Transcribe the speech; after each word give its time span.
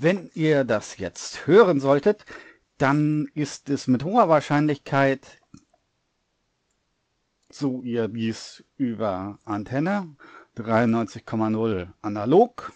Wenn 0.00 0.30
ihr 0.32 0.64
das 0.64 0.96
jetzt 0.96 1.46
hören 1.46 1.80
solltet, 1.80 2.24
dann 2.78 3.26
ist 3.34 3.68
es 3.68 3.88
mit 3.88 4.04
hoher 4.04 4.28
Wahrscheinlichkeit 4.28 5.40
so 7.58 7.82
ihr 7.82 8.08
dies 8.08 8.64
über 8.76 9.38
Antenne 9.44 10.14
93,0 10.56 11.88
analog 12.02 12.72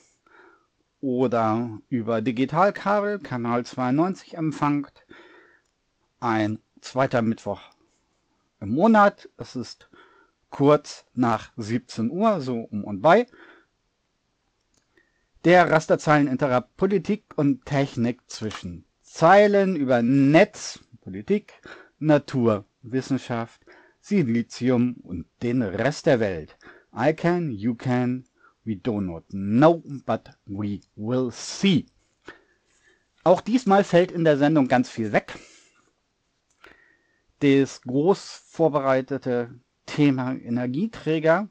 oder 1.01 1.79
über 1.89 2.21
Digitalkabel 2.21 3.21
Kanal 3.21 3.65
92 3.65 4.37
empfangt. 4.37 5.05
Ein 6.21 6.59
zweiter 6.81 7.23
Mittwoch 7.23 7.61
im 8.61 8.71
Monat. 8.71 9.29
Es 9.37 9.57
ist 9.57 9.89
kurz 10.51 11.05
nach 11.15 11.53
17 11.57 12.11
Uhr, 12.11 12.41
so 12.41 12.61
um 12.61 12.85
und 12.85 13.03
bei. 13.03 13.27
Der 15.45 15.71
Rasterzeileninterer 15.71 16.61
Politik 16.77 17.25
und 17.37 17.65
Technik 17.67 18.21
zwischen 18.29 18.85
Zeilen 19.01 19.75
über 19.75 20.03
Netz, 20.03 20.81
Politik, 21.01 21.55
Natur, 21.99 22.65
Wissenschaft, 22.83 23.62
Silizium 24.03 24.97
und 25.05 25.27
den 25.43 25.63
Rest 25.63 26.07
der 26.07 26.19
Welt. 26.19 26.57
I 26.95 27.15
can, 27.15 27.53
you 27.53 27.75
can, 27.77 28.25
we 28.65 28.77
do 28.77 29.01
not 29.01 29.25
know, 29.31 29.81
but 30.05 30.29
we 30.45 30.81
will 30.97 31.31
see. 31.31 31.87
Auch 33.23 33.41
diesmal 33.41 33.85
fällt 33.85 34.11
in 34.11 34.25
der 34.25 34.37
Sendung 34.37 34.67
ganz 34.67 34.91
viel 34.91 35.13
weg. 35.13 35.39
Das 37.39 37.81
groß 37.83 38.43
vorbereitete 38.49 39.55
Thema 39.87 40.35
Energieträger 40.35 41.49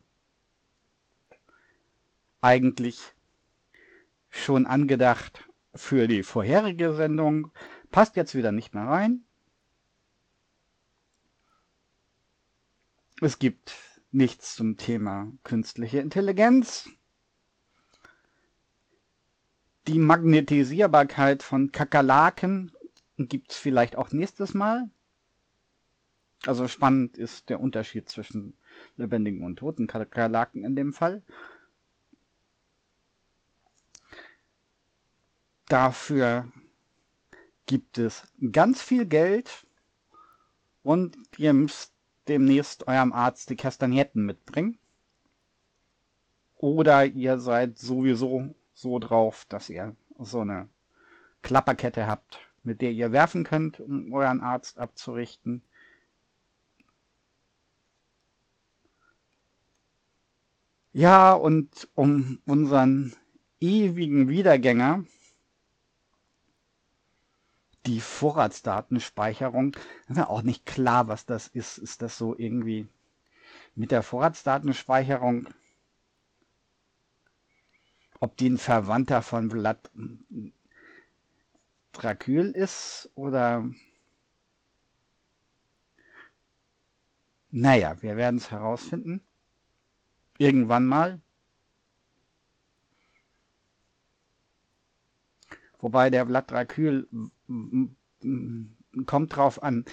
eigentlich 2.42 3.00
schon 4.30 4.66
angedacht 4.66 5.48
für 5.74 6.10
die 6.10 6.24
vorherige 6.24 6.94
Sendung. 6.94 7.52
Passt 7.92 8.18
jetzt 8.18 8.36
wieder 8.36 8.52
nicht 8.52 8.74
mehr 8.74 8.88
rein. 8.88 9.24
Es 13.24 13.38
gibt 13.38 13.76
nichts 14.12 14.56
zum 14.56 14.78
Thema 14.78 15.32
künstliche 15.44 16.00
Intelligenz. 16.00 16.90
Die 19.88 20.00
Magnetisierbarkeit 20.00 21.44
von 21.44 21.72
Kakerlaken 21.72 22.72
gibt 23.20 23.52
es 23.52 23.58
vielleicht 23.58 23.96
auch 23.96 24.12
nächstes 24.12 24.56
Mal. 24.56 24.90
Also 26.48 26.68
spannend 26.68 27.16
ist 27.16 27.50
der 27.50 27.60
Unterschied 27.60 28.10
zwischen 28.10 28.58
lebendigen 28.98 29.44
und 29.44 29.58
toten 29.58 29.86
Kakerlaken 29.86 30.66
in 30.66 30.76
dem 30.76 30.92
Fall. 30.92 31.22
Dafür 35.68 36.52
gibt 37.68 38.00
es 38.00 38.24
ganz 38.52 38.82
viel 38.82 39.06
Geld 39.06 39.68
und 40.82 41.16
ihr 41.38 41.54
müsst 41.54 41.91
demnächst 42.28 42.88
eurem 42.88 43.14
Arzt 43.14 43.50
die 43.50 43.56
Kastagnetten 43.56 44.26
mitbringen. 44.26 44.78
Oder 46.58 47.06
ihr 47.06 47.40
seid 47.40 47.78
sowieso 47.78 48.54
so 48.74 49.00
drauf, 49.00 49.46
dass 49.50 49.70
ihr 49.70 49.96
so 50.20 50.42
eine 50.42 50.70
Klapperkette 51.42 52.06
habt, 52.08 52.40
mit 52.64 52.82
der 52.82 52.92
ihr 52.92 53.12
werfen 53.12 53.44
könnt, 53.44 53.80
um 53.80 54.14
euren 54.14 54.42
Arzt 54.42 54.78
abzurichten. 54.78 55.64
Ja, 60.94 61.34
und 61.34 61.88
um 61.96 62.40
unseren 62.46 63.16
ewigen 63.60 64.28
Wiedergänger, 64.28 65.06
die 67.86 68.00
Vorratsdatenspeicherung, 68.00 69.76
ist 70.08 70.18
ja 70.18 70.28
auch 70.28 70.44
nicht 70.44 70.66
klar, 70.66 71.08
was 71.08 71.26
das 71.26 71.48
ist. 71.48 71.78
Ist 71.78 72.02
das 72.02 72.18
so 72.18 72.38
irgendwie 72.38 72.88
mit 73.76 73.92
der 73.92 74.04
Vorratsdatenspeicherung, 74.04 75.48
ob 78.20 78.38
die 78.38 78.50
ein 78.50 78.58
Verwandter 78.58 79.22
von 79.22 79.50
Vlad 79.50 79.92
Dracul 81.92 82.52
ist 82.52 83.10
oder... 83.16 83.70
Naja, 87.54 88.02
wir 88.02 88.16
werden 88.16 88.38
es 88.38 88.50
herausfinden. 88.50 89.22
Irgendwann 90.38 90.86
mal. 90.86 91.20
Wobei 95.80 96.10
der 96.10 96.26
Vlad 96.28 96.50
Dracul 96.50 97.10
kommt 99.06 99.36
drauf 99.36 99.62
an, 99.64 99.86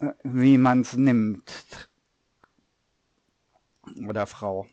äh, 0.00 0.12
wie 0.22 0.58
man 0.58 0.80
es 0.80 0.96
nimmt. 0.96 1.88
Oder 4.06 4.26
Frau. 4.26 4.66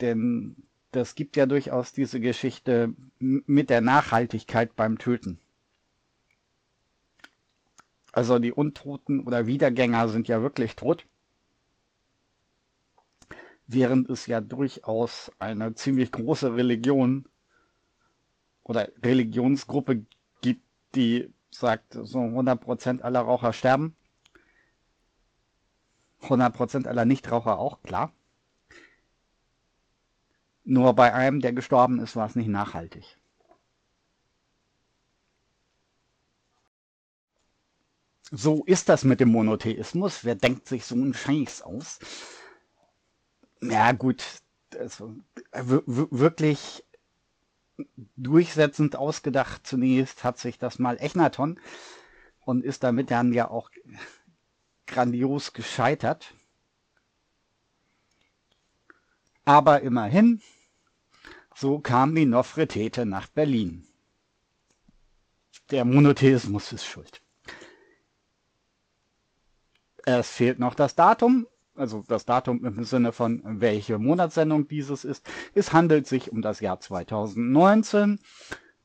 Denn 0.00 0.56
das 0.92 1.14
gibt 1.14 1.36
ja 1.36 1.46
durchaus 1.46 1.92
diese 1.92 2.20
Geschichte 2.20 2.94
mit 3.18 3.70
der 3.70 3.80
Nachhaltigkeit 3.80 4.76
beim 4.76 4.98
Töten. 4.98 5.38
Also 8.12 8.38
die 8.38 8.52
Untoten 8.52 9.20
oder 9.20 9.46
Wiedergänger 9.46 10.08
sind 10.08 10.28
ja 10.28 10.40
wirklich 10.40 10.76
tot 10.76 11.06
während 13.66 14.10
es 14.10 14.26
ja 14.26 14.40
durchaus 14.40 15.32
eine 15.38 15.74
ziemlich 15.74 16.12
große 16.12 16.54
Religion 16.54 17.26
oder 18.62 18.88
Religionsgruppe 19.02 20.04
die 20.94 21.32
sagt, 21.50 21.92
so 21.92 22.18
100% 22.20 23.02
aller 23.02 23.20
Raucher 23.20 23.52
sterben. 23.52 23.96
100% 26.22 26.86
aller 26.86 27.04
Nichtraucher 27.04 27.58
auch, 27.58 27.82
klar. 27.82 28.12
Nur 30.64 30.94
bei 30.94 31.12
einem, 31.12 31.40
der 31.40 31.52
gestorben 31.52 32.00
ist, 32.00 32.16
war 32.16 32.26
es 32.26 32.36
nicht 32.36 32.48
nachhaltig. 32.48 33.18
So 38.30 38.64
ist 38.64 38.88
das 38.88 39.04
mit 39.04 39.20
dem 39.20 39.30
Monotheismus. 39.30 40.24
Wer 40.24 40.34
denkt 40.34 40.66
sich 40.66 40.86
so 40.86 40.94
einen 40.94 41.14
Scheiß 41.14 41.62
aus? 41.62 41.98
Ja, 43.60 43.92
gut. 43.92 44.24
Also, 44.76 45.14
wirklich 45.52 46.84
durchsetzend 48.16 48.96
ausgedacht 48.96 49.66
zunächst 49.66 50.24
hat 50.24 50.38
sich 50.38 50.58
das 50.58 50.78
mal 50.78 50.96
Echnaton 51.00 51.60
und 52.40 52.64
ist 52.64 52.82
damit 52.84 53.10
dann 53.10 53.32
ja 53.32 53.50
auch 53.50 53.70
grandios 54.86 55.52
gescheitert. 55.52 56.34
Aber 59.44 59.82
immerhin, 59.82 60.40
so 61.54 61.78
kam 61.78 62.14
die 62.14 62.26
Nofretete 62.26 63.06
nach 63.06 63.28
Berlin. 63.28 63.86
Der 65.70 65.84
Monotheismus 65.84 66.72
ist 66.72 66.84
schuld. 66.84 67.20
Es 70.06 70.30
fehlt 70.30 70.58
noch 70.58 70.74
das 70.74 70.94
Datum, 70.94 71.46
also 71.74 72.04
das 72.06 72.24
Datum 72.24 72.64
im 72.64 72.84
Sinne 72.84 73.12
von 73.12 73.42
welche 73.44 73.98
Monatssendung 73.98 74.68
dieses 74.68 75.04
ist. 75.04 75.28
Es 75.54 75.72
handelt 75.72 76.06
sich 76.06 76.30
um 76.32 76.42
das 76.42 76.60
Jahr 76.60 76.80
2019 76.80 78.20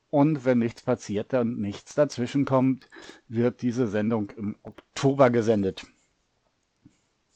und 0.10 0.46
wenn 0.46 0.60
nichts 0.60 0.82
passiert 0.82 1.34
und 1.34 1.60
nichts 1.60 1.94
dazwischen 1.96 2.46
kommt, 2.46 2.90
wird 3.28 3.62
diese 3.62 3.88
Sendung 3.88 4.32
im 4.32 4.56
Oktober 4.64 5.30
gesendet. 5.30 5.86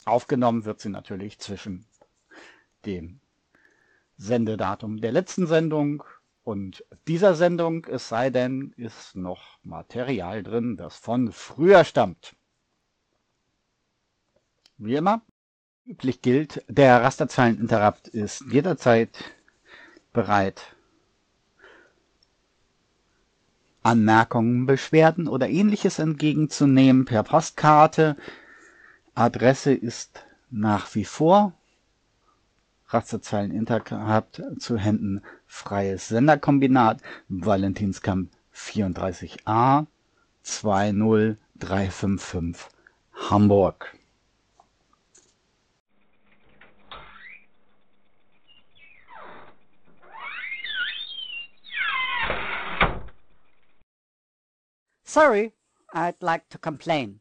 Aufgenommen 0.05 0.65
wird 0.65 0.79
sie 0.79 0.89
natürlich 0.89 1.39
zwischen 1.39 1.85
dem 2.85 3.19
Sendedatum 4.17 5.01
der 5.01 5.11
letzten 5.11 5.47
Sendung 5.47 6.03
und 6.43 6.83
dieser 7.07 7.35
Sendung, 7.35 7.85
es 7.85 8.09
sei 8.09 8.29
denn, 8.29 8.73
ist 8.75 9.15
noch 9.15 9.59
Material 9.63 10.43
drin, 10.43 10.75
das 10.75 10.97
von 10.97 11.31
früher 11.31 11.85
stammt. 11.85 12.35
Wie 14.77 14.95
immer, 14.95 15.21
Üblich 15.85 16.21
gilt, 16.21 16.63
der 16.69 17.03
Rasterzeileninterrupt 17.03 18.07
ist 18.07 18.45
jederzeit 18.49 19.09
bereit, 20.13 20.61
Anmerkungen, 23.81 24.65
Beschwerden 24.65 25.27
oder 25.27 25.49
ähnliches 25.49 25.99
entgegenzunehmen 25.99 27.03
per 27.03 27.23
Postkarte. 27.23 28.15
Adresse 29.13 29.73
ist 29.73 30.25
nach 30.49 30.95
wie 30.95 31.03
vor 31.03 31.51
Rasterzeileninterrupt 32.87 34.41
zu 34.59 34.77
Händen 34.77 35.21
Freies 35.47 36.07
Senderkombinat 36.07 37.01
Valentinskamp 37.27 38.29
34a 38.55 39.85
20355 40.43 42.69
Hamburg. 43.29 43.93
Sorry, 55.13 55.53
I'd 55.93 56.17
like 56.25 56.49
to 56.49 56.57
complain. 56.57 57.19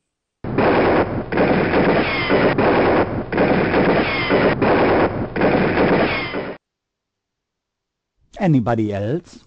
Anybody 8.40 8.94
else? 8.94 9.44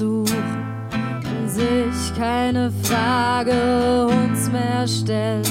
Und 0.00 1.48
sich 1.48 2.16
keine 2.16 2.70
Frage 2.84 4.06
uns 4.06 4.48
mehr 4.48 4.86
stellt, 4.86 5.50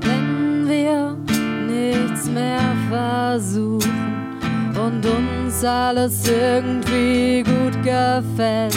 wenn 0.00 0.66
wir 0.66 1.16
nichts 1.68 2.28
mehr 2.28 2.74
versuchen 2.88 4.36
und 4.74 5.06
uns 5.06 5.64
alles 5.64 6.28
irgendwie 6.28 7.44
gut 7.44 7.80
gefällt, 7.84 8.74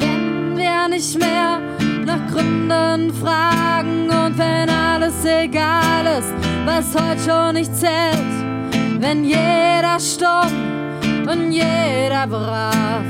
wenn 0.00 0.56
wir 0.56 0.88
nicht 0.88 1.18
mehr 1.18 1.60
nach 2.06 2.26
Gründen 2.32 3.12
fragen 3.12 4.08
und 4.08 4.38
wenn 4.38 4.70
alles 4.70 5.24
egal 5.26 6.06
ist, 6.18 6.32
was 6.64 6.94
heute 6.94 7.20
schon 7.20 7.54
nicht 7.54 7.76
zählt, 7.76 9.00
wenn 9.00 9.24
jeder 9.24 10.00
stumm 10.00 10.85
und 11.28 11.52
jeder 11.52 12.26
brav 12.26 13.04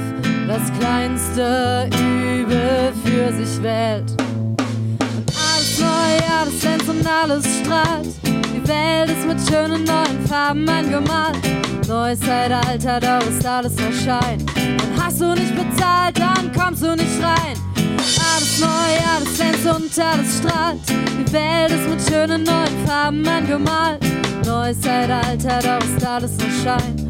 das 0.46 0.72
kleinste 0.78 1.88
Übel 1.98 2.92
für 3.04 3.32
sich 3.32 3.62
wählt. 3.62 4.10
Und 4.20 5.32
alles 5.36 5.80
neu, 5.80 6.40
alles 6.40 6.60
glänzt 6.60 6.88
und 6.88 7.06
alles 7.06 7.44
strahlt. 7.60 8.06
Die 8.24 8.68
Welt 8.68 9.10
ist 9.10 9.26
mit 9.26 9.38
schönen 9.48 9.84
neuen 9.84 10.26
Farben 10.26 10.68
angemalt. 10.68 11.38
Neues 11.86 12.20
Zeitalter, 12.20 13.00
doch 13.00 13.28
ist 13.28 13.44
alles 13.46 13.74
nur 13.76 13.92
Schein. 13.92 14.40
Und 14.56 15.02
hast 15.02 15.20
du 15.20 15.34
nicht 15.34 15.54
bezahlt, 15.54 16.18
dann 16.18 16.52
kommst 16.52 16.82
du 16.82 16.94
nicht 16.96 17.22
rein. 17.22 17.56
Alles 17.76 18.60
neu, 18.60 18.66
alles 19.14 19.36
glänzt 19.36 19.66
und 19.66 20.04
alles 20.04 20.38
strahlt. 20.38 20.80
Die 20.88 21.32
Welt 21.32 21.70
ist 21.70 21.88
mit 21.88 22.00
schönen 22.08 22.44
neuen 22.44 22.86
Farben 22.86 23.26
angemalt. 23.26 24.00
Neues 24.44 24.80
Zeitalter, 24.80 25.58
doch 25.60 25.86
ist 25.86 26.06
alles 26.06 26.32
nur 26.38 26.50
Schein. 26.62 27.05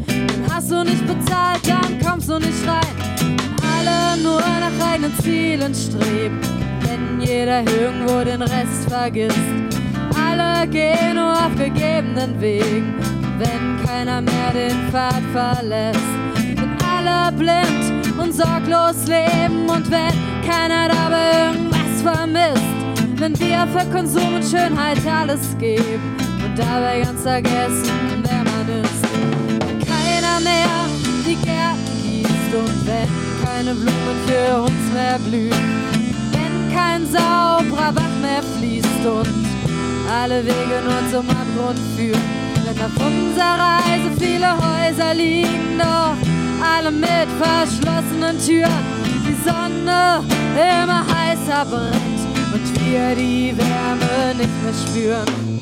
Hast 0.57 0.71
du 0.71 0.83
nicht 0.83 1.05
bezahlt, 1.05 1.61
dann 1.67 1.99
kommst 2.03 2.27
du 2.27 2.39
nicht 2.39 2.67
rein. 2.67 3.37
Alle 3.77 4.19
nur 4.19 4.39
nach 4.39 4.91
eigenen 4.91 5.13
Zielen 5.19 5.71
streben, 5.75 6.41
wenn 6.81 7.21
jeder 7.21 7.59
irgendwo 7.59 8.23
den 8.23 8.41
Rest 8.41 8.89
vergisst. 8.89 9.37
Alle 10.15 10.67
gehen 10.67 11.13
nur 11.13 11.31
auf 11.31 11.55
gegebenen 11.55 12.41
Wegen, 12.41 12.95
wenn 13.37 13.85
keiner 13.85 14.19
mehr 14.19 14.51
den 14.51 14.89
Pfad 14.89 15.21
verlässt. 15.31 15.99
Wenn 16.33 16.75
alle 16.81 17.31
blind 17.33 18.17
und 18.17 18.33
sorglos 18.33 19.05
leben 19.05 19.69
und 19.69 19.91
wenn 19.91 20.15
keiner 20.43 20.87
dabei 20.89 21.53
irgendwas 21.53 22.01
vermisst. 22.01 22.63
Wenn 23.17 23.39
wir 23.39 23.67
für 23.67 23.85
Konsum 23.91 24.33
und 24.33 24.43
Schönheit 24.43 25.05
alles 25.05 25.55
geben 25.59 26.15
und 26.43 26.57
dabei 26.57 27.01
ganz 27.01 27.21
vergessen, 27.21 28.06
die 31.27 31.35
Gärten 31.35 31.97
gießt 32.03 32.53
und 32.55 32.87
wenn 32.87 33.09
keine 33.43 33.73
Blumen 33.73 34.17
für 34.25 34.61
uns 34.61 34.93
mehr 34.93 35.19
blühen, 35.19 35.51
wenn 36.31 36.73
kein 36.73 37.05
sauberer 37.05 37.91
Bach 37.91 38.15
mehr 38.21 38.41
fließt 38.57 39.05
und 39.05 39.45
alle 40.09 40.45
Wege 40.45 40.77
nur 40.85 41.11
zum 41.11 41.29
Abgrund 41.29 41.79
führen, 41.97 42.21
wenn 42.63 42.81
auf 42.81 42.95
unserer 42.95 43.59
Reise 43.59 44.09
viele 44.17 44.49
Häuser 44.55 45.13
liegen, 45.13 45.77
doch 45.77 46.15
alle 46.65 46.91
mit 46.91 47.27
verschlossenen 47.41 48.39
Türen, 48.39 48.85
die 49.27 49.35
Sonne 49.43 50.23
immer 50.55 51.03
heißer 51.13 51.65
brennt 51.65 52.21
und 52.53 52.85
wir 52.85 53.15
die 53.15 53.53
Wärme 53.57 54.33
nicht 54.37 54.63
mehr 54.63 54.73
spüren. 54.87 55.59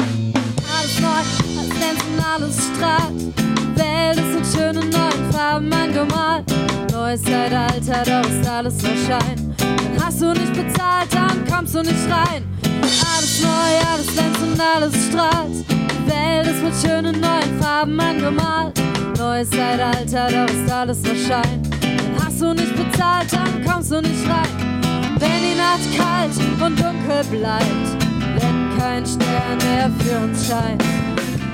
Alles 0.77 1.00
neu, 1.01 1.57
alles 1.57 1.69
glänzt 1.69 2.05
alles 2.24 2.55
strahlt 2.75 3.55
Welt 3.77 4.17
ist 4.17 4.55
in 4.55 4.60
schönen 4.60 4.89
neuen 4.89 5.32
Farben 5.32 5.72
angemalt. 5.72 6.46
Neues 6.91 7.22
Zeitalter, 7.24 8.03
doch 8.03 8.29
ist 8.29 8.48
alles 8.50 8.82
nur 8.82 8.96
Schein. 8.96 9.55
Dann 9.58 10.05
hast 10.05 10.22
du 10.22 10.34
nicht 10.34 10.53
bezahlt, 10.53 11.13
dann 11.13 11.46
kommst 11.46 11.75
du 11.75 11.82
nicht 11.82 12.10
rein. 12.10 12.44
Alles 12.82 13.41
neu, 13.41 13.91
alles 13.91 14.08
glänzt 14.08 14.41
und 14.41 14.60
alles 14.60 14.94
strahlt. 15.08 15.65
Die 15.70 16.12
Welt 16.12 16.48
ist 16.48 16.63
mit 16.63 16.74
schönen 16.82 17.20
neuen 17.20 17.62
Farben 17.62 18.00
angemalt. 18.00 18.79
Neues 19.17 19.50
Zeitalter, 19.50 20.27
doch 20.29 20.53
ist 20.53 20.72
alles 20.72 21.01
nur 21.01 21.15
Schein. 21.15 21.62
Dann 21.82 22.25
hast 22.25 22.41
du 22.41 22.53
nicht 22.53 22.75
bezahlt, 22.75 23.32
dann 23.32 23.65
kommst 23.65 23.91
du 23.91 24.01
nicht 24.01 24.29
rein. 24.29 24.82
Wenn 25.20 25.41
die 25.41 25.58
Nacht 25.58 25.98
kalt 25.98 26.32
und 26.62 26.79
dunkel 26.79 27.24
bleibt, 27.32 28.03
wenn 28.36 28.77
kein 28.77 29.05
Stern 29.05 29.58
mehr 29.60 29.89
für 30.00 30.25
uns 30.25 30.48
scheint. 30.48 30.84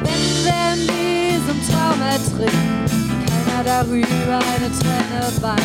Wenn 0.03 0.45
wir 0.45 0.73
in 0.73 1.20
diesem 1.41 1.59
Traum 1.67 2.01
ertrinken, 2.01 2.85
keiner 3.25 3.63
darüber 3.63 4.39
eine 4.53 4.69
Träne 4.77 5.21
weint. 5.41 5.61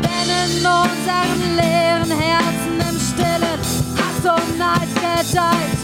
Wenn 0.00 0.28
in 0.28 0.58
unseren 0.58 1.40
leeren 1.56 2.10
Herzen 2.10 2.76
im 2.78 2.98
Stillen 3.00 3.60
Hass 3.96 4.24
und 4.24 4.58
Neid 4.58 4.88
gedeiht. 4.94 5.78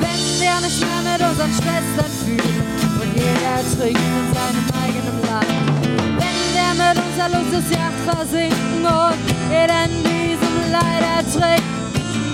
Wenn 0.00 0.22
wir 0.40 0.60
nicht 0.60 0.80
mehr 0.80 1.12
mit 1.12 1.20
unseren 1.20 1.52
Schwestern 1.52 2.12
fühlen 2.24 2.64
und 3.00 3.14
jeder 3.14 3.60
trinkt 3.76 4.00
in 4.00 4.26
seinem 4.34 4.66
eigenen 4.84 5.18
Leid. 5.28 5.60
Wenn 6.18 6.40
wir 6.54 6.70
mit 6.80 6.96
unserer 7.04 7.28
Luxusjacht 7.36 8.00
versinken 8.06 8.84
und 8.84 9.20
jeder 9.50 9.84
in 9.84 9.96
diesem 10.02 10.56
Leid 10.72 11.04
ertrinkt. 11.18 11.68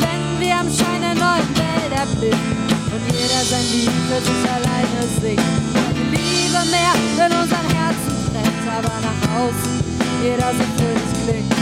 Wenn 0.00 0.41
wir 0.41 0.55
am 0.55 0.69
Schein 0.69 1.03
der 1.03 1.15
neuen 1.15 1.50
Welt 1.57 1.93
erblicken 1.93 2.57
und 2.93 3.03
jeder 3.12 3.43
sein 3.45 3.67
Lied 3.73 3.91
für 4.09 4.21
sich 4.21 4.50
alleine 4.50 5.03
singt. 5.21 5.86
Liebe 6.16 6.62
mehr 6.70 6.94
in 7.26 7.32
unseren 7.32 7.68
Herzen 7.76 8.14
brennt, 8.32 8.66
aber 8.66 8.94
nach 9.06 9.20
außen 9.40 9.75
jeder 10.23 10.50
so 10.52 10.64
fröhlich 10.76 11.12
klingt. 11.25 11.52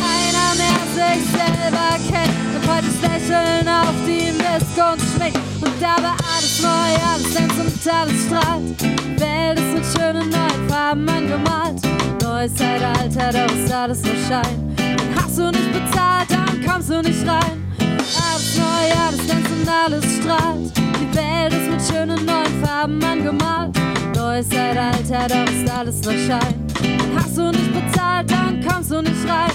Keiner 0.00 0.50
mehr 0.56 0.82
sich 0.94 1.22
selber 1.30 1.88
kennt 2.08 2.44
heute 2.68 2.86
das 2.86 3.10
Lächeln 3.10 3.68
auf 3.68 3.94
die 4.06 4.32
Missgunst 4.32 5.06
schmeckt 5.14 5.38
und 5.60 5.72
dabei 5.80 6.14
alles 6.34 6.62
neu, 6.62 6.68
alles 6.68 7.34
glänzt 7.34 7.58
und 7.58 7.92
alles 7.92 8.24
strahlt. 8.26 8.80
Die 8.80 9.20
Welt 9.20 9.58
ist 9.58 9.74
mit 9.74 9.84
schönen 9.84 10.30
neuen 10.30 10.68
Farben 10.68 11.08
angemalt. 11.08 11.80
Neues 12.22 12.54
Zeitalter, 12.54 13.32
doch 13.32 13.54
ist 13.54 13.72
alles 13.72 14.02
nur 14.02 14.14
Schein. 14.28 14.76
Und 14.78 15.22
hast 15.22 15.38
du 15.38 15.50
nicht 15.50 15.72
bezahlt, 15.72 16.30
dann 16.30 16.64
kommst 16.66 16.90
du 16.90 17.02
nicht 17.02 17.26
rein. 17.26 17.62
Alles 17.78 18.56
neu, 18.56 19.06
alles 19.06 19.26
glänzt 19.26 19.50
und 19.50 19.68
alles 19.68 20.04
strahlt. 20.16 20.83
Welt 21.14 21.52
ist 21.52 21.70
mit 21.70 21.80
schönen 21.82 22.26
neuen 22.26 22.64
Farben 22.64 23.02
angemalt. 23.02 23.76
Neues 24.16 24.48
Zeitalter, 24.48 25.28
doch 25.28 25.52
ist 25.52 25.70
alles 25.70 26.02
nur 26.02 26.14
Schein. 26.14 26.66
Und 26.80 27.16
hast 27.16 27.38
du 27.38 27.50
nicht 27.50 27.72
bezahlt, 27.72 28.30
dann 28.30 28.60
kommst 28.66 28.90
du 28.90 29.00
nicht 29.00 29.28
rein. 29.28 29.50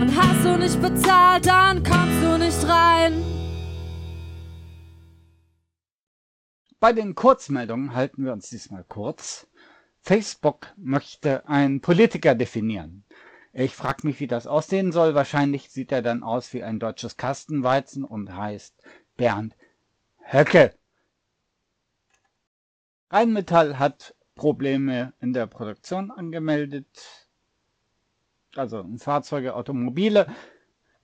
Und 0.00 0.16
hast 0.16 0.44
du 0.44 0.56
nicht 0.56 0.80
bezahlt, 0.80 1.46
dann 1.46 1.82
kommst 1.82 2.22
du 2.22 2.38
nicht 2.38 2.68
rein. 2.68 3.24
Bei 6.78 6.92
den 6.92 7.14
Kurzmeldungen 7.14 7.94
halten 7.94 8.24
wir 8.24 8.32
uns 8.32 8.48
diesmal 8.48 8.84
kurz. 8.84 9.48
Facebook 10.00 10.68
möchte 10.76 11.46
einen 11.48 11.80
Politiker 11.80 12.34
definieren. 12.34 13.04
Ich 13.52 13.74
frage 13.74 14.06
mich, 14.06 14.20
wie 14.20 14.28
das 14.28 14.46
aussehen 14.46 14.92
soll. 14.92 15.14
Wahrscheinlich 15.14 15.70
sieht 15.70 15.90
er 15.92 16.02
dann 16.02 16.22
aus 16.22 16.54
wie 16.54 16.62
ein 16.62 16.78
deutsches 16.78 17.16
Kastenweizen 17.16 18.04
und 18.04 18.34
heißt 18.34 18.80
Bernd 19.16 19.56
Höcke. 20.32 20.72
Rheinmetall 23.10 23.78
hat 23.78 24.14
Probleme 24.36 25.12
in 25.20 25.32
der 25.32 25.46
Produktion 25.46 26.10
angemeldet. 26.10 27.28
Also 28.54 28.86
Fahrzeuge, 28.98 29.54
Automobile. 29.54 30.26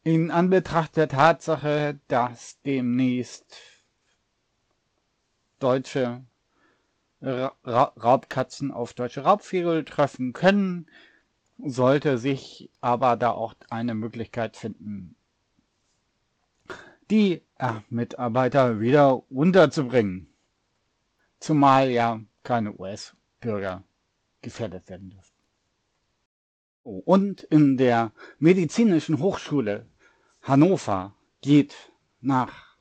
In 0.04 0.30
Anbetracht 0.30 0.96
der 0.96 1.08
Tatsache, 1.08 1.98
dass 2.06 2.60
demnächst 2.62 3.56
deutsche 5.58 6.24
Ra 7.20 7.56
Raubkatzen 7.64 8.70
auf 8.70 8.94
deutsche 8.94 9.22
Raubvögel 9.22 9.84
treffen 9.84 10.32
können, 10.32 10.86
sollte 11.58 12.18
sich 12.18 12.70
aber 12.80 13.16
da 13.16 13.30
auch 13.30 13.54
eine 13.70 13.94
Möglichkeit 13.94 14.56
finden, 14.56 15.16
die 17.10 17.42
ja, 17.58 17.82
Mitarbeiter 17.88 18.78
wieder 18.80 19.28
unterzubringen. 19.30 20.28
Zumal 21.38 21.90
ja 21.90 22.20
keine 22.42 22.78
US-Bürger 22.78 23.84
gefährdet 24.40 24.88
werden 24.88 25.10
dürfen. 25.10 25.34
Und 26.82 27.42
in 27.42 27.76
der 27.76 28.12
Medizinischen 28.38 29.18
Hochschule 29.18 29.86
Hannover 30.42 31.14
geht 31.40 31.74
nach 32.20 32.76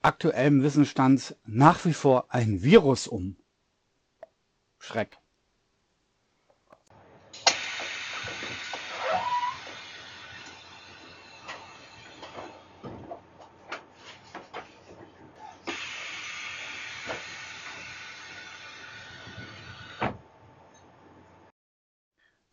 aktuellem 0.00 0.62
Wissensstand 0.62 1.36
nach 1.44 1.84
wie 1.84 1.92
vor 1.92 2.32
ein 2.32 2.62
Virus 2.62 3.08
um. 3.08 3.36
Schreck. 4.78 5.18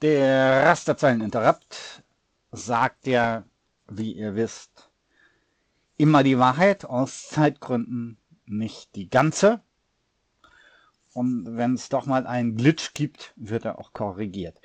Der 0.01 0.65
Rasterzeilen-Interrupt 0.65 2.03
sagt 2.51 3.07
ja, 3.07 3.45
wie 3.87 4.11
ihr 4.11 4.35
wisst, 4.35 4.89
immer 5.95 6.21
die 6.21 6.37
Wahrheit 6.37 6.83
aus 6.83 7.29
Zeitgründen, 7.29 8.17
nicht 8.45 8.95
die 8.95 9.09
ganze. 9.09 9.61
Und 11.13 11.55
wenn 11.55 11.75
es 11.75 11.87
doch 11.87 12.05
mal 12.05 12.27
einen 12.27 12.57
Glitch 12.57 12.93
gibt, 12.93 13.31
wird 13.37 13.63
er 13.63 13.79
auch 13.79 13.93
korrigiert. 13.93 14.59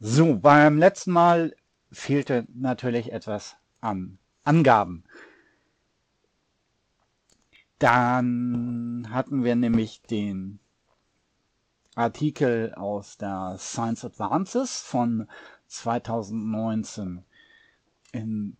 So, 0.00 0.36
beim 0.36 0.78
letzten 0.78 1.12
Mal 1.12 1.54
fehlte 1.90 2.46
natürlich 2.54 3.12
etwas 3.12 3.56
an 3.82 4.18
Angaben. 4.42 5.04
Dann 7.78 9.08
hatten 9.10 9.44
wir 9.44 9.54
nämlich 9.54 10.00
den 10.02 10.60
Artikel 11.94 12.72
aus 12.74 13.18
der 13.18 13.56
Science 13.58 14.04
Advances 14.04 14.80
von 14.80 15.28
2019. 15.66 17.24
In, 18.12 18.56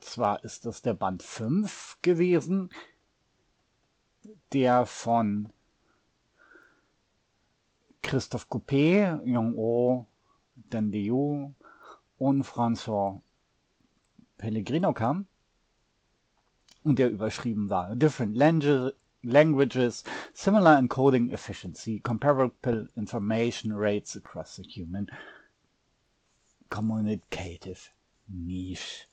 zwar 0.00 0.42
ist 0.42 0.64
das 0.64 0.80
der 0.82 0.94
Band 0.94 1.22
5 1.22 1.98
gewesen, 2.00 2.70
der 4.52 4.86
von 4.86 5.52
Christophe 8.02 8.46
Coupé, 8.48 9.22
Yong-O 9.24 10.06
Dendiou 10.54 11.52
und 12.18 12.42
François 12.44 13.20
Pellegrino 14.38 14.94
kam 14.94 15.26
und 16.84 16.98
der 16.98 17.10
überschrieben 17.10 17.68
war 17.68 17.94
Different 17.96 18.36
Languages 18.36 18.94
languages, 19.26 20.04
similar 20.32 20.76
encoding 20.76 21.32
efficiency, 21.32 21.98
comparable 21.98 22.86
information 22.96 23.72
rates 23.72 24.16
across 24.16 24.56
the 24.56 24.62
human 24.62 25.08
communicative 26.70 27.90
niche. 28.28 29.06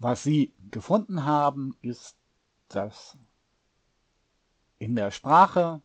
Was 0.00 0.22
sie 0.22 0.52
gefunden 0.70 1.24
haben, 1.24 1.76
ist, 1.82 2.16
dass 2.68 3.16
in 4.78 4.94
der 4.94 5.10
Sprache 5.10 5.82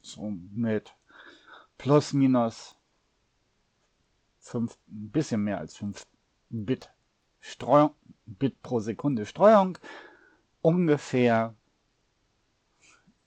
so 0.00 0.32
mit 0.52 0.94
plus 1.76 2.12
minus 2.12 2.76
fünf, 4.38 4.78
ein 4.88 5.10
bisschen 5.10 5.42
mehr 5.42 5.58
als 5.58 5.76
5 5.76 6.06
Bit 6.48 6.88
Streuung, 7.40 7.94
Bit 8.26 8.62
pro 8.62 8.80
Sekunde 8.80 9.26
Streuung 9.26 9.78
ungefähr 10.60 11.54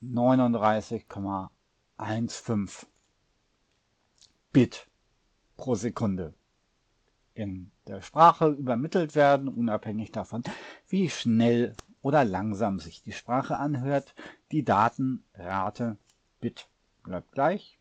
39,15 0.03 2.85
Bit 4.51 4.87
pro 5.57 5.75
Sekunde 5.75 6.33
in 7.33 7.71
der 7.87 8.01
Sprache 8.01 8.49
übermittelt 8.49 9.15
werden, 9.15 9.47
unabhängig 9.47 10.11
davon, 10.11 10.43
wie 10.87 11.09
schnell 11.09 11.75
oder 12.01 12.25
langsam 12.25 12.79
sich 12.79 13.01
die 13.01 13.11
Sprache 13.11 13.57
anhört. 13.57 14.13
Die 14.51 14.63
Datenrate 14.63 15.97
Bit 16.39 16.67
bleibt 17.03 17.31
gleich. 17.31 17.79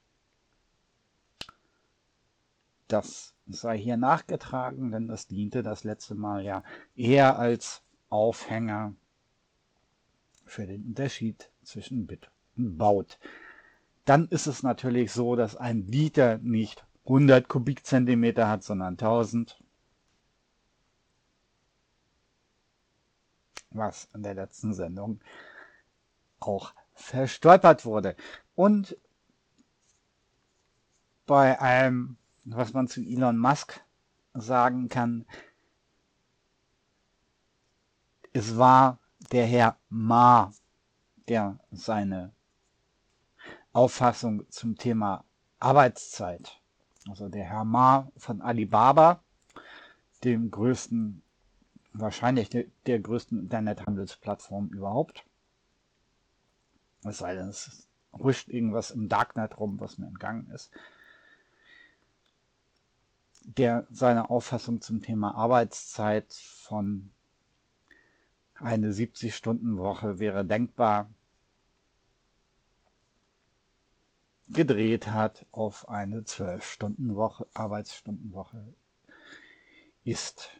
Das 2.89 3.35
sei 3.49 3.79
hier 3.79 3.97
nachgetragen, 3.97 4.91
denn 4.91 5.09
das 5.09 5.27
diente 5.27 5.63
das 5.63 5.85
letzte 5.85 6.15
Mal 6.15 6.45
ja 6.45 6.63
eher 6.95 7.39
als 7.39 7.83
Aufhänger 8.11 8.95
für 10.45 10.67
den 10.67 10.85
Unterschied 10.85 11.51
zwischen 11.63 12.07
Bit 12.07 12.31
und 12.57 12.79
Baut. 12.79 13.19
Dann 14.05 14.29
ist 14.29 14.47
es 14.47 14.63
natürlich 14.63 15.13
so, 15.13 15.37
dass 15.37 15.57
ein 15.57 15.87
Liter 15.87 16.39
nicht 16.39 16.87
100 17.05 17.49
Kubikzentimeter 17.49 18.49
hat, 18.49 18.63
sondern 18.63 18.95
1000. 18.95 19.63
Was 23.71 24.09
in 24.15 24.23
der 24.23 24.35
letzten 24.35 24.73
Sendung 24.73 25.21
auch 26.41 26.73
verstolpert 26.95 27.85
wurde. 27.85 28.17
Und 28.55 28.97
bei 31.27 31.61
einem 31.61 32.17
was 32.45 32.73
man 32.73 32.89
zu 32.89 33.03
Elon 33.03 33.39
Musk 33.39 33.81
sagen 34.35 34.89
kann, 34.89 35.27
es 38.33 38.57
war 38.57 38.99
der 39.33 39.47
Herr 39.47 39.77
Ma, 39.89 40.53
der 41.29 41.59
seine 41.71 42.33
Auffassung 43.73 44.49
zum 44.51 44.77
Thema 44.77 45.25
Arbeitszeit, 45.59 46.61
also 47.09 47.29
der 47.29 47.45
Herr 47.45 47.65
Ma 47.65 48.11
von 48.17 48.41
Alibaba, 48.41 49.23
dem 50.25 50.51
größten, 50.51 51.23
wahrscheinlich 51.93 52.49
der, 52.49 52.65
der 52.87 53.01
größten 53.01 53.41
Internethandelsplattform 53.41 54.69
überhaupt. 54.69 55.25
Es 57.05 57.19
sei 57.19 57.35
denn, 57.35 57.49
es 57.49 57.89
huscht 58.13 58.49
irgendwas 58.49 58.91
im 58.91 59.09
Darknet 59.09 59.59
rum, 59.59 59.81
was 59.81 59.99
mir 59.99 60.07
entgangen 60.07 60.51
ist 60.51 60.73
der 63.57 63.87
seine 63.91 64.29
Auffassung 64.29 64.81
zum 64.83 65.01
Thema 65.01 65.35
Arbeitszeit 65.35 66.33
von 66.35 67.11
eine 68.55 68.91
70-Stunden-Woche 68.93 70.19
wäre 70.19 70.45
denkbar 70.45 71.09
gedreht 74.49 75.09
hat 75.09 75.47
auf 75.51 75.89
eine 75.89 76.21
12-Stunden-Woche, 76.21 77.47
Arbeitsstundenwoche 77.55 78.75
ist 80.05 80.51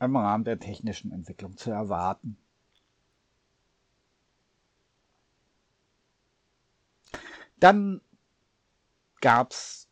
im 0.00 0.16
Rahmen 0.16 0.44
der 0.44 0.58
technischen 0.60 1.12
Entwicklung 1.12 1.56
zu 1.56 1.70
erwarten. 1.70 2.36
Dann 7.56 8.00
gab 9.20 9.50
es 9.50 9.87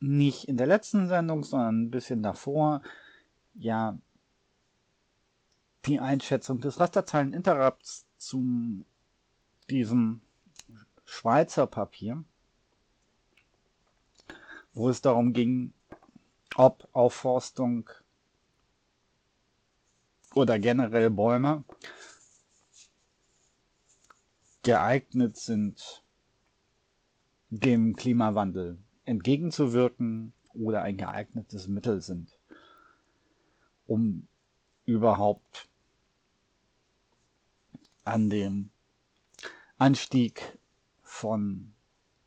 nicht 0.00 0.44
in 0.48 0.56
der 0.56 0.66
letzten 0.66 1.08
Sendung, 1.08 1.44
sondern 1.44 1.82
ein 1.82 1.90
bisschen 1.90 2.22
davor, 2.22 2.82
ja, 3.54 3.98
die 5.84 6.00
Einschätzung 6.00 6.60
des 6.60 6.80
Rasterzeilen-Interrupts 6.80 8.06
zu 8.16 8.84
diesem 9.68 10.22
Schweizer 11.04 11.66
Papier, 11.66 12.24
wo 14.72 14.88
es 14.88 15.02
darum 15.02 15.34
ging, 15.34 15.74
ob 16.56 16.88
Aufforstung 16.92 17.90
oder 20.34 20.58
generell 20.58 21.10
Bäume 21.10 21.64
geeignet 24.62 25.36
sind, 25.36 26.02
dem 27.50 27.94
Klimawandel 27.94 28.78
entgegenzuwirken 29.04 30.32
oder 30.54 30.82
ein 30.82 30.96
geeignetes 30.96 31.68
Mittel 31.68 32.00
sind, 32.00 32.38
um 33.86 34.26
überhaupt 34.86 35.68
an 38.04 38.30
dem 38.30 38.70
Anstieg 39.78 40.58
von 41.02 41.72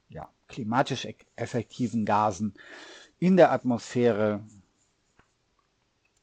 ja, 0.09 0.29
klimatisch 0.47 1.05
e-, 1.05 1.15
effektiven 1.35 2.05
Gasen 2.05 2.53
in 3.19 3.37
der 3.37 3.51
Atmosphäre 3.51 4.43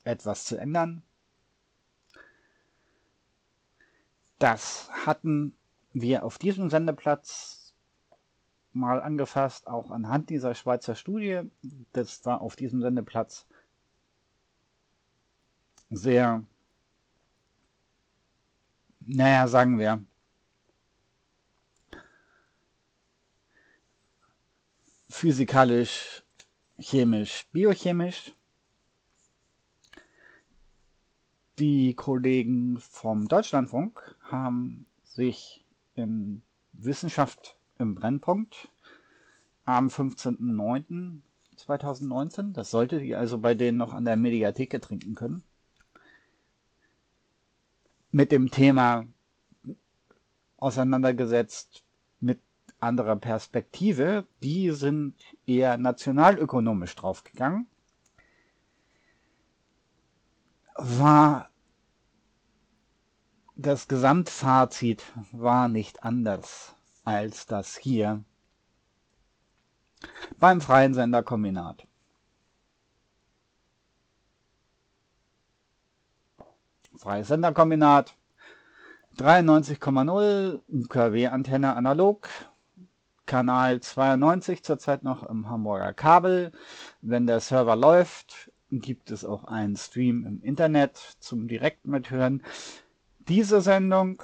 etwas 0.04 0.44
zu 0.44 0.56
ändern. 0.56 1.02
Das 4.38 4.90
hatten 4.90 5.56
wir 5.92 6.24
auf 6.24 6.38
diesem 6.38 6.68
Sendeplatz 6.68 7.63
mal 8.74 9.00
angefasst, 9.00 9.66
auch 9.66 9.90
anhand 9.90 10.30
dieser 10.30 10.54
Schweizer 10.54 10.94
Studie, 10.94 11.42
das 11.92 12.24
war 12.24 12.40
auf 12.40 12.56
diesem 12.56 12.80
Sendeplatz 12.80 13.46
sehr, 15.90 16.44
naja, 19.00 19.46
sagen 19.48 19.78
wir, 19.78 20.04
physikalisch, 25.08 26.24
chemisch, 26.78 27.46
biochemisch. 27.52 28.32
Die 31.60 31.94
Kollegen 31.94 32.78
vom 32.80 33.28
Deutschlandfunk 33.28 34.16
haben 34.22 34.86
sich 35.04 35.64
in 35.94 36.42
Wissenschaft 36.72 37.56
im 37.84 37.94
Brennpunkt 37.94 38.68
am 39.64 39.86
15.09.2019, 39.88 42.52
das 42.52 42.70
solltet 42.70 43.02
ihr 43.02 43.18
also 43.18 43.38
bei 43.38 43.54
denen 43.54 43.78
noch 43.78 43.94
an 43.94 44.04
der 44.04 44.16
Mediatheke 44.16 44.80
trinken 44.80 45.14
können, 45.14 45.42
mit 48.10 48.32
dem 48.32 48.50
Thema 48.50 49.06
auseinandergesetzt 50.56 51.84
mit 52.20 52.40
anderer 52.80 53.16
Perspektive. 53.16 54.26
Die 54.42 54.70
sind 54.70 55.14
eher 55.46 55.78
nationalökonomisch 55.78 56.96
draufgegangen. 56.96 57.66
War 60.76 61.48
das 63.56 63.86
Gesamtfazit 63.86 65.04
war 65.30 65.68
nicht 65.68 66.02
anders 66.02 66.73
als 67.04 67.46
das 67.46 67.76
hier 67.76 68.24
beim 70.38 70.60
freien 70.60 70.94
Senderkombinat. 70.94 71.86
Freies 76.96 77.28
Senderkombinat 77.28 78.14
93,0 79.18 80.60
UKW-Antenne 80.68 81.76
analog, 81.76 82.28
Kanal 83.26 83.80
92 83.80 84.62
zurzeit 84.64 85.02
noch 85.02 85.22
im 85.22 85.48
Hamburger 85.48 85.92
Kabel. 85.92 86.52
Wenn 87.00 87.26
der 87.26 87.40
Server 87.40 87.76
läuft, 87.76 88.50
gibt 88.70 89.10
es 89.10 89.24
auch 89.24 89.44
einen 89.44 89.76
Stream 89.76 90.26
im 90.26 90.42
Internet 90.42 90.96
zum 91.20 91.48
direkt 91.48 91.86
mithören. 91.86 92.42
Diese 93.20 93.60
Sendung, 93.60 94.22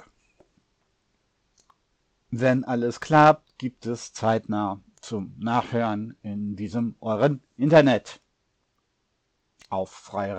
wenn 2.31 2.63
alles 2.63 2.99
klappt, 2.99 3.57
gibt 3.57 3.85
es 3.85 4.13
zeitnah 4.13 4.81
zum 5.01 5.35
Nachhören 5.37 6.17
in 6.21 6.55
diesem 6.55 6.95
euren 7.01 7.43
Internet. 7.57 8.21
Auf 9.69 9.91
Freie 9.91 10.37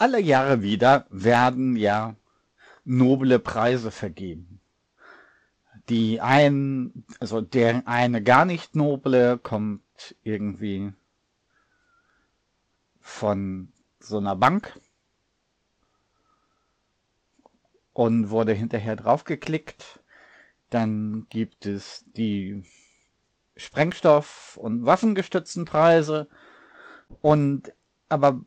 alle 0.00 0.20
Jahre 0.20 0.62
wieder 0.62 1.06
werden 1.10 1.76
ja 1.76 2.16
noble 2.84 3.38
Preise 3.38 3.90
vergeben. 3.90 4.60
Die 5.90 6.20
einen, 6.22 7.04
also 7.18 7.42
der 7.42 7.86
eine 7.86 8.22
gar 8.22 8.46
nicht 8.46 8.74
noble 8.74 9.38
kommt 9.38 9.82
irgendwie 10.22 10.94
von 13.00 13.72
so 13.98 14.16
einer 14.16 14.36
Bank 14.36 14.80
und 17.92 18.30
wurde 18.30 18.54
hinterher 18.54 18.96
draufgeklickt. 18.96 20.00
Dann 20.70 21.26
gibt 21.28 21.66
es 21.66 22.06
die 22.16 22.64
Sprengstoff- 23.54 24.56
und 24.56 24.86
waffengestützten 24.86 25.66
Preise. 25.66 26.28
Und 27.20 27.72
aber 28.08 28.40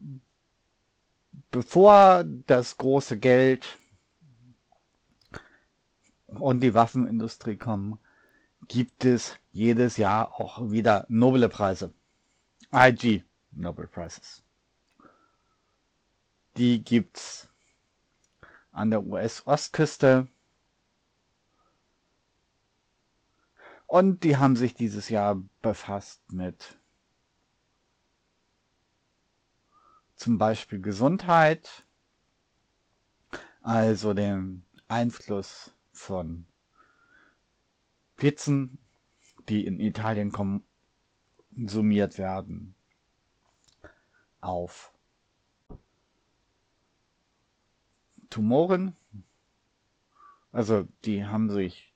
bevor 1.53 2.23
das 2.25 2.77
große 2.77 3.17
Geld 3.19 3.77
und 6.27 6.61
die 6.61 6.73
Waffenindustrie 6.73 7.57
kommen, 7.57 7.99
gibt 8.67 9.05
es 9.05 9.37
jedes 9.51 9.97
Jahr 9.97 10.33
auch 10.41 10.71
wieder 10.71 11.05
noble 11.09 11.47
Preise. 11.47 11.93
IG 12.73 13.23
Nobel 13.51 13.87
Prizes. 13.87 14.43
Die 16.57 16.83
gibt's 16.83 17.49
an 18.71 18.89
der 18.89 19.03
US-Ostküste. 19.05 20.27
Und 23.85 24.23
die 24.23 24.37
haben 24.37 24.55
sich 24.55 24.73
dieses 24.73 25.09
Jahr 25.09 25.39
befasst 25.61 26.31
mit 26.31 26.79
zum 30.23 30.37
Beispiel 30.37 30.79
Gesundheit, 30.79 31.85
also 33.61 34.13
dem 34.13 34.63
Einfluss 34.87 35.75
von 35.91 36.45
Pizzen, 38.15 38.77
die 39.49 39.65
in 39.65 39.81
Italien 39.81 40.31
konsumiert 40.31 42.17
werden, 42.17 42.73
auf 44.39 44.93
Tumoren. 48.29 48.95
Also 50.53 50.87
die 51.03 51.25
haben 51.25 51.49
sich 51.49 51.93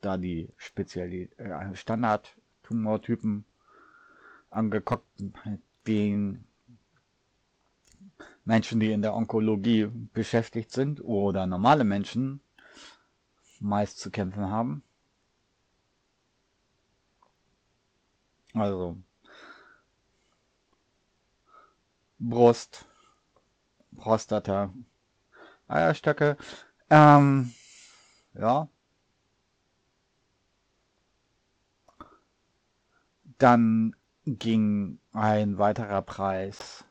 da 0.00 0.16
die 0.16 0.48
spezielle 0.58 1.24
äh, 1.38 1.74
Standard-Tumortypen 1.74 3.44
angeguckt, 4.50 5.24
den 5.88 6.46
Menschen, 8.44 8.80
die 8.80 8.92
in 8.92 9.02
der 9.02 9.14
Onkologie 9.14 9.86
beschäftigt 10.12 10.72
sind 10.72 11.02
oder 11.02 11.46
normale 11.46 11.84
Menschen 11.84 12.40
meist 13.60 13.98
zu 13.98 14.10
kämpfen 14.10 14.50
haben. 14.50 14.82
Also 18.52 18.96
Brust, 22.18 22.86
Prostata, 23.96 24.72
Eierstöcke. 25.68 26.36
Ähm, 26.90 27.52
ja. 28.34 28.68
Dann 33.38 33.96
ging 34.26 35.00
ein 35.12 35.58
weiterer 35.58 36.02
Preis 36.02 36.84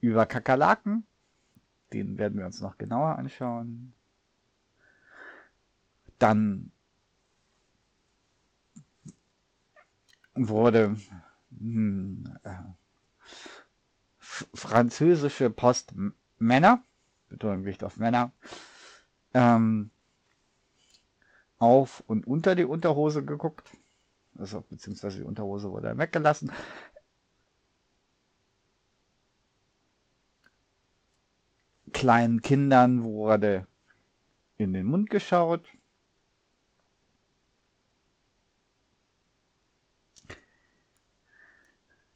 über 0.00 0.26
Kakerlaken. 0.26 1.06
Den 1.92 2.18
werden 2.18 2.38
wir 2.38 2.46
uns 2.46 2.60
noch 2.60 2.78
genauer 2.78 3.16
anschauen. 3.16 3.92
Dann 6.18 6.72
wurde 10.34 10.96
hm, 11.58 12.38
äh, 12.44 12.50
französische 14.18 15.50
Post 15.50 15.94
Männer, 16.38 16.82
Betonung 17.28 17.64
liegt 17.64 17.82
auf 17.84 17.96
Männer, 17.96 18.32
ähm, 19.34 19.90
auf 21.58 22.02
und 22.06 22.26
unter 22.26 22.54
die 22.54 22.64
Unterhose 22.64 23.24
geguckt. 23.24 23.70
Also, 24.38 24.62
beziehungsweise 24.68 25.18
die 25.18 25.24
Unterhose 25.24 25.70
wurde 25.70 25.96
weggelassen. 25.96 26.52
Kleinen 31.96 32.42
Kindern 32.42 33.04
wurde 33.04 33.66
in 34.58 34.74
den 34.74 34.84
Mund 34.84 35.08
geschaut. 35.08 35.66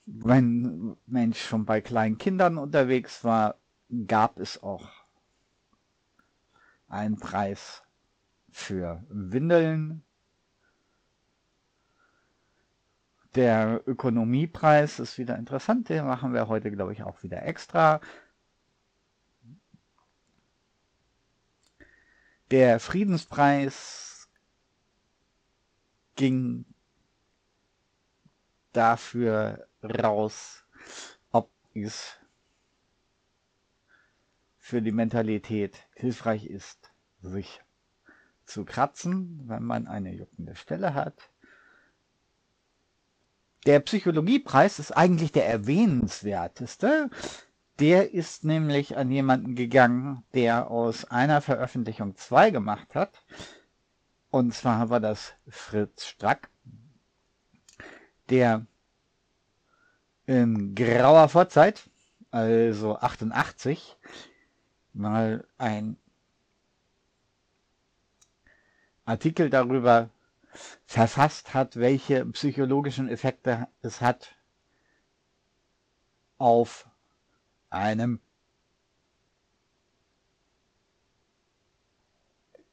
wenn 0.04 0.98
Mensch 1.06 1.40
schon 1.40 1.64
bei 1.64 1.80
kleinen 1.80 2.18
Kindern 2.18 2.58
unterwegs 2.58 3.24
war, 3.24 3.56
gab 4.06 4.38
es 4.38 4.62
auch 4.62 4.86
einen 6.88 7.18
Preis 7.18 7.82
für 8.50 9.02
Windeln. 9.08 10.02
Der 13.34 13.80
Ökonomiepreis 13.86 14.98
ist 14.98 15.16
wieder 15.16 15.38
interessant, 15.38 15.88
den 15.88 16.04
machen 16.04 16.34
wir 16.34 16.48
heute, 16.48 16.70
glaube 16.70 16.92
ich, 16.92 17.02
auch 17.02 17.22
wieder 17.22 17.46
extra. 17.46 18.02
Der 22.50 22.80
Friedenspreis 22.80 24.28
ging 26.16 26.64
dafür 28.72 29.68
raus, 29.84 30.64
ob 31.30 31.50
es 31.74 32.18
für 34.58 34.82
die 34.82 34.90
Mentalität 34.92 35.78
hilfreich 35.94 36.46
ist, 36.46 36.90
sich 37.22 37.60
zu 38.44 38.64
kratzen, 38.64 39.42
wenn 39.46 39.62
man 39.62 39.86
eine 39.86 40.12
juckende 40.12 40.56
Stelle 40.56 40.94
hat. 40.94 41.30
Der 43.64 43.78
Psychologiepreis 43.78 44.80
ist 44.80 44.90
eigentlich 44.90 45.30
der 45.30 45.46
erwähnenswerteste. 45.46 47.10
Der 47.80 48.12
ist 48.12 48.44
nämlich 48.44 48.98
an 48.98 49.10
jemanden 49.10 49.54
gegangen, 49.54 50.22
der 50.34 50.70
aus 50.70 51.06
einer 51.06 51.40
Veröffentlichung 51.40 52.14
zwei 52.14 52.50
gemacht 52.50 52.94
hat. 52.94 53.24
Und 54.30 54.54
zwar 54.54 54.90
war 54.90 55.00
das 55.00 55.32
Fritz 55.48 56.04
Strack, 56.04 56.50
der 58.28 58.66
in 60.26 60.74
grauer 60.74 61.30
Vorzeit, 61.30 61.88
also 62.30 62.98
88, 62.98 63.96
mal 64.92 65.46
ein 65.56 65.96
Artikel 69.06 69.48
darüber 69.48 70.10
verfasst 70.84 71.54
hat, 71.54 71.76
welche 71.76 72.26
psychologischen 72.26 73.08
Effekte 73.08 73.68
es 73.80 74.02
hat 74.02 74.36
auf 76.36 76.89
einem 77.70 78.20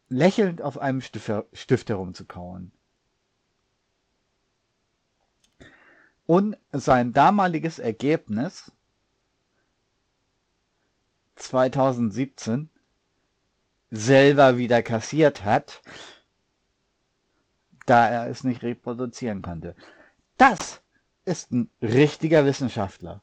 lächelnd 0.10 0.62
auf 0.62 0.78
einem 0.78 1.02
Stift, 1.02 1.90
herumzukauen. 1.90 2.72
und 6.28 6.58
sein 6.72 7.14
damaliges 7.14 7.80
Ergebnis 7.80 8.72
2017 11.38 12.70
selber 13.90 14.58
wieder 14.58 14.84
kassiert 14.84 15.46
hat, 15.46 15.82
da 17.86 18.10
er 18.10 18.28
es 18.30 18.44
nicht 18.44 18.62
reproduzieren 18.62 19.42
konnte. 19.42 19.76
Das 20.36 20.82
ist 21.24 21.52
ein 21.52 21.72
richtiger 21.82 22.46
Wissenschaftler. 22.46 23.22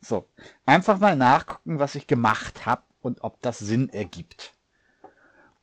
So, 0.00 0.28
einfach 0.64 0.98
mal 0.98 1.16
nachgucken, 1.16 1.78
was 1.78 1.94
ich 1.94 2.06
gemacht 2.06 2.66
habe 2.66 2.82
und 3.00 3.22
ob 3.24 3.40
das 3.42 3.58
Sinn 3.58 3.88
ergibt. 3.88 4.54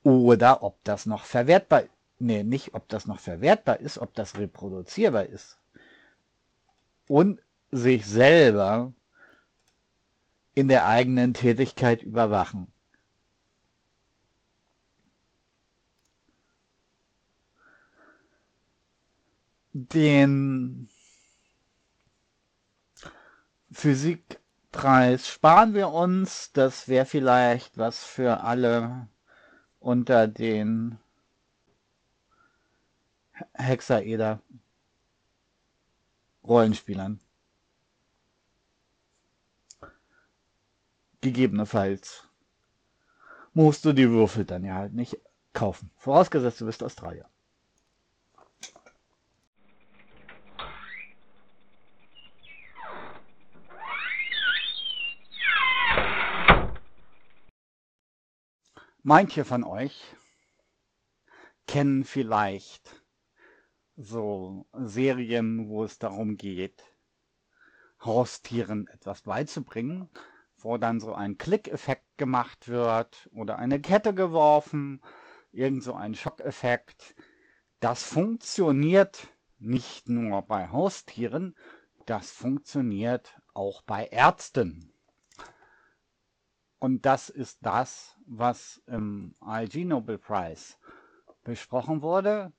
Oder 0.04 0.62
ob 0.62 0.84
das 0.84 1.06
noch 1.06 1.24
verwertbar, 1.26 1.84
nee, 2.20 2.44
nicht 2.44 2.74
ob 2.74 2.88
das 2.90 3.08
noch 3.08 3.20
verwertbar 3.20 3.80
ist, 3.80 3.98
ob 3.98 4.14
das 4.14 4.38
reproduzierbar 4.38 5.26
ist 5.26 5.58
und 7.08 7.42
sich 7.72 8.06
selber 8.06 8.94
in 10.54 10.68
der 10.68 10.86
eigenen 10.88 11.34
Tätigkeit 11.34 12.02
überwachen. 12.04 12.68
Den 19.74 20.90
Physikpreis 23.76 25.28
sparen 25.28 25.74
wir 25.74 25.90
uns. 25.90 26.54
Das 26.54 26.88
wäre 26.88 27.06
vielleicht 27.06 27.78
was 27.78 28.06
für 28.06 28.42
alle 28.42 29.10
unter 29.80 30.28
den 30.30 30.98
Hexaeder 33.54 34.42
Rollenspielern. 36.46 37.20
Gegebenenfalls 41.20 42.30
musst 43.54 43.84
du 43.84 43.92
die 43.92 44.10
Würfel 44.10 44.46
dann 44.46 44.64
ja 44.64 44.76
halt 44.76 44.94
nicht 44.94 45.20
kaufen. 45.52 45.92
Vorausgesetzt, 45.98 46.62
du 46.62 46.66
bist 46.66 46.82
Australier. 46.82 47.30
Manche 59.08 59.46
von 59.46 59.64
euch 59.64 60.04
kennen 61.68 62.06
vielleicht 62.06 63.04
so 63.96 64.66
Serien, 64.74 65.70
wo 65.70 65.84
es 65.84 66.00
darum 66.00 66.38
geht, 66.38 66.84
Haustieren 68.04 68.88
etwas 68.88 69.22
beizubringen, 69.22 70.10
wo 70.58 70.80
dann 70.80 71.00
so 71.00 71.14
ein 71.14 71.38
Klickeffekt 71.38 72.18
gemacht 72.18 72.68
wird 72.68 73.30
oder 73.32 73.60
eine 73.60 73.80
Kette 73.80 74.16
geworfen, 74.16 75.04
irgend 75.52 75.84
so 75.84 75.94
ein 75.94 76.16
Schockeffekt. 76.16 77.14
Das 77.82 78.02
funktioniert 78.02 79.28
nicht 79.60 80.10
nur 80.10 80.42
bei 80.42 80.70
Haustieren, 80.70 81.56
das 82.08 82.32
funktioniert 82.32 83.40
auch 83.54 83.84
bei 83.84 84.08
Ärzten. 84.08 84.95
Und 86.80 87.06
das 87.06 87.30
ist 87.30 87.60
das, 87.62 88.16
was 88.26 88.82
im 88.88 89.34
IG 89.46 89.86
Nobel 89.86 90.18
Prize 90.18 90.76
besprochen 91.44 92.02
wurde. 92.02 92.52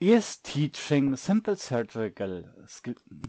Is 0.00 0.42
teaching 0.42 1.14
simple 1.14 1.54
surgical 1.54 2.44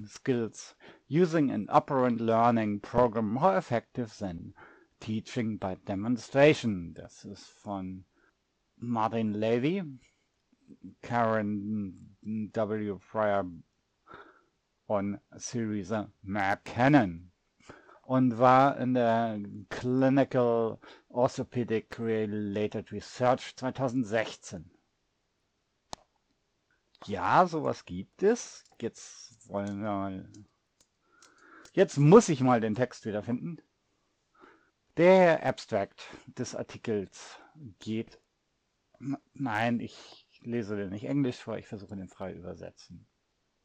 skills 0.08 0.76
using 1.08 1.52
an 1.52 1.68
operant 1.70 2.20
learning 2.20 2.80
program 2.80 3.32
more 3.32 3.58
effective 3.58 4.18
than 4.18 4.56
teaching 5.00 5.58
by 5.58 5.76
demonstration? 5.86 6.96
Das 6.96 7.26
ist 7.26 7.46
von 7.62 8.06
Martin 8.78 9.34
Levy, 9.34 9.84
Karen 11.04 12.16
W. 12.24 12.98
Fryer 13.00 13.46
und 14.88 15.20
Theresa 15.38 16.10
McKinnon 16.24 17.33
und 18.04 18.38
war 18.38 18.78
in 18.78 18.94
der 18.94 19.40
Clinical 19.70 20.78
Orthopedic 21.10 22.00
Related 22.00 22.92
Research 22.92 23.56
2016. 23.56 24.70
Ja, 27.06 27.46
sowas 27.48 27.86
gibt 27.86 28.24
es. 28.24 28.64
Jetzt 28.80 29.50
wollen 29.50 29.82
wir 29.82 29.92
mal. 29.92 30.30
Jetzt 31.74 31.98
muss 31.98 32.30
ich 32.30 32.42
mal 32.42 32.62
den 32.62 32.76
Text 32.76 33.06
wiederfinden. 33.06 33.58
Der 34.98 35.46
Abstract 35.46 36.04
des 36.28 36.56
Artikels 36.56 37.40
geht. 37.80 38.20
Nein, 39.34 39.80
ich 39.80 40.28
lese 40.42 40.76
den 40.76 40.92
nicht 40.92 41.06
Englisch 41.06 41.38
vor, 41.38 41.58
ich 41.58 41.68
versuche 41.68 41.96
den 41.96 42.10
frei 42.10 42.34
übersetzen. 42.34 43.08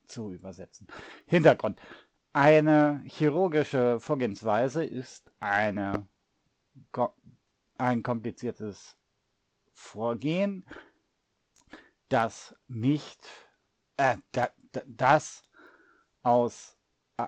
Zu 0.07 0.33
übersetzen. 0.33 0.87
Hintergrund. 1.27 1.79
Eine 2.41 3.03
chirurgische 3.05 3.99
Vorgehensweise 3.99 4.85
ist 4.85 5.33
eine, 5.41 6.07
ein 7.79 8.05
kompliziertes 8.05 8.97
Vorgehen, 9.73 10.65
das 12.09 12.55
nicht, 12.69 13.27
äh, 13.97 14.19
da, 14.31 14.51
das 14.87 15.43
aus 16.23 16.79
äh, 17.17 17.27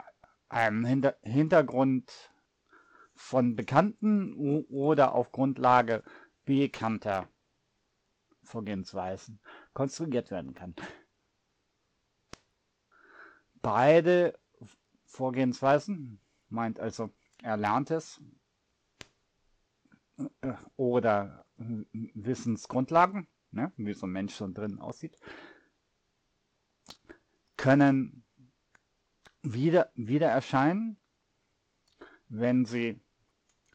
einem 0.49 0.85
Hinter 0.85 1.17
Hintergrund 1.23 2.13
von 3.17 3.57
bekannten 3.57 4.65
oder 4.69 5.13
auf 5.13 5.33
Grundlage 5.33 6.05
bekannter 6.45 7.29
Vorgehensweisen 8.45 9.41
konstruiert 9.73 10.31
werden 10.31 10.55
kann. 10.55 10.77
Beide 13.61 14.39
Vorgehensweisen, 15.11 16.21
meint 16.49 16.79
also 16.79 17.11
Erlerntes 17.43 18.23
äh, 20.41 20.55
oder 20.77 21.45
Wissensgrundlagen, 21.57 23.27
ne, 23.51 23.73
wie 23.77 23.93
so 23.93 24.07
ein 24.07 24.13
Mensch 24.13 24.35
schon 24.37 24.55
drin 24.55 24.79
aussieht, 24.79 25.19
können 27.57 28.25
wieder, 29.43 29.91
wieder 29.95 30.29
erscheinen, 30.29 30.97
wenn 32.29 32.65
sie, 32.65 33.01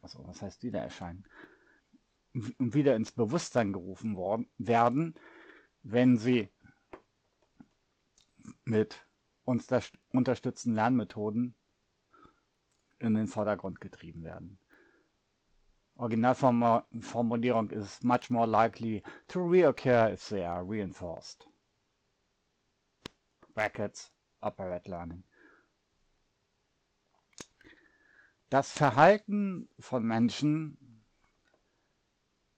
also 0.00 0.26
was 0.26 0.40
heißt 0.40 0.62
wieder 0.62 0.80
erscheinen, 0.80 1.26
wieder 2.32 2.96
ins 2.96 3.12
Bewusstsein 3.12 3.74
gerufen 3.74 4.16
worden, 4.16 4.50
werden, 4.56 5.14
wenn 5.82 6.16
sie 6.16 6.50
mit 8.64 9.05
uns 9.46 9.68
unterstützten 10.12 10.74
Lernmethoden 10.74 11.54
in 12.98 13.14
den 13.14 13.28
Vordergrund 13.28 13.80
getrieben 13.80 14.24
werden. 14.24 14.58
Originalformulierung 15.94 17.70
ist 17.70 18.04
much 18.04 18.28
more 18.28 18.46
likely 18.46 19.02
to 19.28 19.40
reoccur 19.40 20.12
if 20.12 20.28
they 20.28 20.44
are 20.44 20.62
reinforced. 20.66 21.48
Brackets, 23.54 24.12
operate 24.42 24.90
learning. 24.90 25.22
Das 28.50 28.70
Verhalten 28.72 29.68
von 29.78 30.04
Menschen 30.04 31.04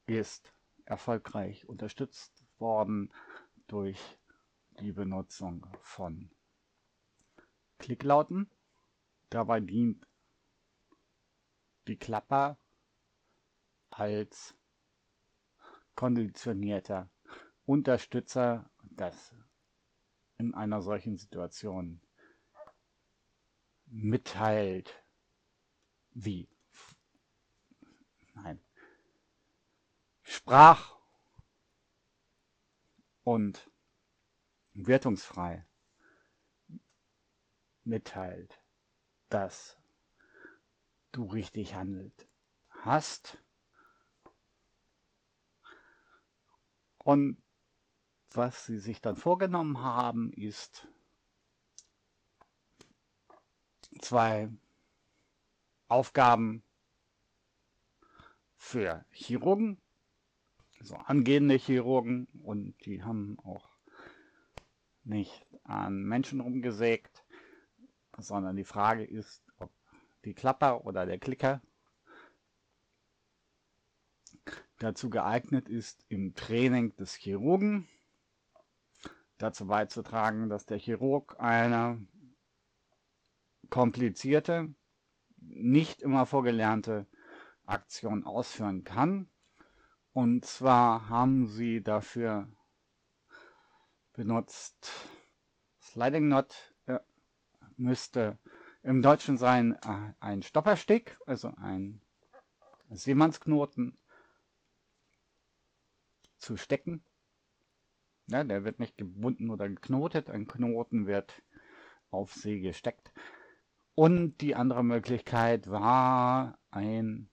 ist 0.06 0.52
erfolgreich 0.84 1.68
unterstützt 1.68 2.42
worden 2.58 3.12
durch 3.68 4.18
die 4.80 4.92
Benutzung 4.92 5.66
von 5.80 6.30
Klicklauten. 7.78 8.50
Dabei 9.30 9.60
dient 9.60 10.06
die 11.86 11.98
Klapper 11.98 12.58
als 13.90 14.54
konditionierter 15.94 17.10
Unterstützer, 17.64 18.70
das 18.82 19.34
in 20.38 20.54
einer 20.54 20.80
solchen 20.80 21.16
Situation 21.16 22.00
mitteilt, 23.86 25.04
wie 26.10 26.48
nein, 28.34 28.62
sprach 30.22 30.98
und 33.24 33.70
wertungsfrei 34.74 35.67
mitteilt, 37.88 38.60
dass 39.28 39.76
du 41.12 41.24
richtig 41.24 41.74
handelt 41.74 42.28
hast. 42.70 43.42
Und 46.98 47.42
was 48.30 48.66
sie 48.66 48.78
sich 48.78 49.00
dann 49.00 49.16
vorgenommen 49.16 49.80
haben, 49.80 50.32
ist 50.32 50.86
zwei 54.00 54.50
Aufgaben 55.88 56.62
für 58.56 59.06
Chirurgen, 59.10 59.80
so 60.80 60.96
angehende 60.96 61.54
Chirurgen, 61.54 62.26
und 62.42 62.74
die 62.84 63.02
haben 63.02 63.38
auch 63.40 63.70
nicht 65.04 65.46
an 65.64 66.02
Menschen 66.02 66.40
rumgesägt, 66.40 67.17
sondern 68.18 68.56
die 68.56 68.64
Frage 68.64 69.04
ist, 69.04 69.42
ob 69.58 69.70
die 70.24 70.34
Klapper 70.34 70.84
oder 70.84 71.06
der 71.06 71.18
Klicker 71.18 71.62
dazu 74.78 75.10
geeignet 75.10 75.68
ist, 75.68 76.04
im 76.08 76.34
Training 76.34 76.94
des 76.96 77.14
Chirurgen 77.14 77.88
dazu 79.38 79.66
beizutragen, 79.66 80.48
dass 80.48 80.66
der 80.66 80.78
Chirurg 80.78 81.36
eine 81.38 82.04
komplizierte, 83.70 84.74
nicht 85.36 86.02
immer 86.02 86.26
vorgelernte 86.26 87.06
Aktion 87.64 88.24
ausführen 88.24 88.84
kann. 88.84 89.28
Und 90.12 90.44
zwar 90.44 91.08
haben 91.08 91.46
sie 91.46 91.82
dafür 91.82 92.48
benutzt 94.14 94.90
Sliding 95.80 96.26
Knot 96.26 96.74
müsste 97.78 98.38
im 98.82 99.02
Deutschen 99.02 99.36
sein 99.38 99.74
äh, 99.84 100.12
ein 100.20 100.42
Stopperstick, 100.42 101.18
also 101.26 101.52
ein 101.56 102.00
Seemannsknoten 102.90 103.98
zu 106.38 106.56
stecken. 106.56 107.04
Ja, 108.26 108.44
der 108.44 108.64
wird 108.64 108.78
nicht 108.78 108.96
gebunden 108.96 109.50
oder 109.50 109.68
geknotet. 109.68 110.30
Ein 110.30 110.46
Knoten 110.46 111.06
wird 111.06 111.42
auf 112.10 112.32
sie 112.32 112.60
gesteckt. 112.60 113.12
Und 113.94 114.40
die 114.40 114.54
andere 114.54 114.84
Möglichkeit 114.84 115.68
war 115.68 116.58
ein 116.70 117.30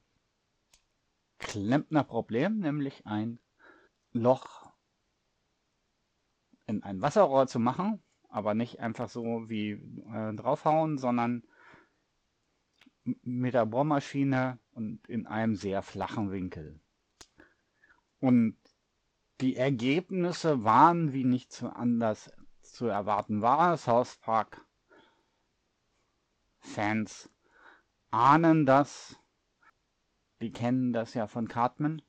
Klempnerproblem, 1.38 2.60
nämlich 2.60 3.06
ein 3.06 3.40
Loch 4.14 4.74
in 6.66 6.82
ein 6.82 7.02
Wasserrohr 7.02 7.48
zu 7.48 7.60
machen, 7.60 8.02
aber 8.36 8.54
nicht 8.54 8.82
einfach 8.82 9.08
so 9.08 9.48
wie 9.48 9.72
äh, 10.14 10.34
draufhauen, 10.34 10.98
sondern 10.98 11.44
mit 13.24 13.54
der 13.54 13.66
Bohrmaschine 13.66 14.60
und 14.74 15.08
in 15.08 15.26
einem 15.26 15.56
sehr 15.56 15.82
flachen 15.82 16.32
Winkel. 16.32 16.82
Und 18.20 18.58
die 19.40 19.56
Ergebnisse 19.56 20.66
waren, 20.66 21.14
wie 21.14 21.24
nicht 21.24 21.54
zu 21.54 21.74
anders 21.74 22.30
zu 22.62 22.88
erwarten 22.88 23.42
war. 23.42 23.78
South 23.78 24.18
Park 24.18 24.66
Fans 26.60 27.30
ahnen 28.12 28.66
das. 28.66 29.18
Die 30.42 30.52
kennen 30.52 30.92
das 30.92 31.14
ja 31.14 31.28
von 31.28 31.48
Cartman. 31.48 32.02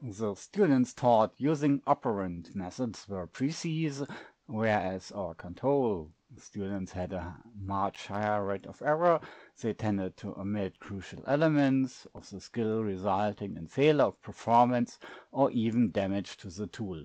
The 0.00 0.36
students 0.36 0.94
taught 0.94 1.40
using 1.40 1.82
operant 1.86 2.54
methods 2.54 3.08
were 3.08 3.26
precise, 3.26 4.06
whereas 4.46 5.12
our 5.12 5.34
control 5.34 6.10
students 6.38 6.92
had 6.92 7.12
a 7.12 7.36
much 7.54 8.06
higher 8.06 8.44
rate 8.44 8.66
of 8.66 8.82
error. 8.82 9.20
They 9.60 9.72
tended 9.72 10.16
to 10.18 10.38
omit 10.38 10.78
crucial 10.80 11.22
elements 11.26 12.06
of 12.14 12.28
the 12.28 12.40
skill, 12.40 12.82
resulting 12.82 13.56
in 13.56 13.68
failure 13.68 14.04
of 14.04 14.20
performance 14.22 14.98
or 15.30 15.50
even 15.50 15.92
damage 15.92 16.36
to 16.38 16.50
the 16.50 16.66
tool. 16.66 17.04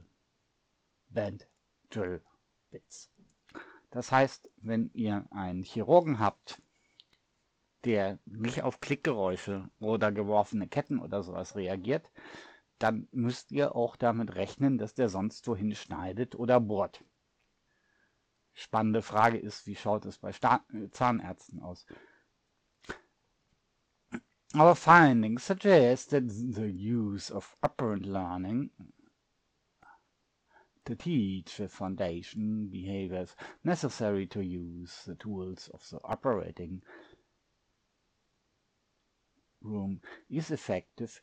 Band 1.12 1.46
Drill 1.90 2.20
Bits. 2.72 3.10
Das 3.92 4.12
heißt, 4.12 4.50
wenn 4.62 4.90
ihr 4.94 5.26
einen 5.32 5.64
Chirurgen 5.64 6.20
habt, 6.20 6.62
der 7.84 8.20
nicht 8.26 8.64
auf 8.64 8.80
Klickgeräusche 8.80 9.70
oder 9.80 10.12
geworfene 10.12 10.68
Ketten 10.68 11.00
oder 11.00 11.24
sowas 11.24 11.56
reagiert, 11.56 12.10
dann 12.80 13.08
müsst 13.12 13.52
ihr 13.52 13.76
auch 13.76 13.96
damit 13.96 14.36
rechnen, 14.36 14.78
dass 14.78 14.94
der 14.94 15.10
sonst 15.10 15.48
wohin 15.48 15.76
schneidet 15.76 16.36
oder 16.36 16.60
bohrt. 16.60 17.04
Spannende 18.54 19.02
Frage 19.02 19.38
ist, 19.38 19.66
wie 19.68 19.76
schaut 19.76 20.06
es 20.06 20.18
bei 20.18 20.32
Sta 20.32 20.64
Zahnärzten 20.92 21.62
aus? 21.62 21.86
Our 24.54 24.76
findings 24.76 25.46
suggest 25.46 26.10
that 26.10 26.28
the 26.28 26.70
use 26.70 27.32
of 27.32 27.56
operant 27.64 28.06
learning 28.06 28.70
to 30.84 30.96
teach 30.96 31.56
the 31.58 31.70
foundation 31.70 32.70
behaviors 32.70 33.36
necessary 33.64 34.28
to 34.28 34.42
use 34.42 35.06
the 35.06 35.16
tools 35.16 35.70
of 35.70 35.88
the 35.90 36.00
operating 36.04 36.82
room 39.62 40.02
is 40.30 40.52
effective 40.52 41.22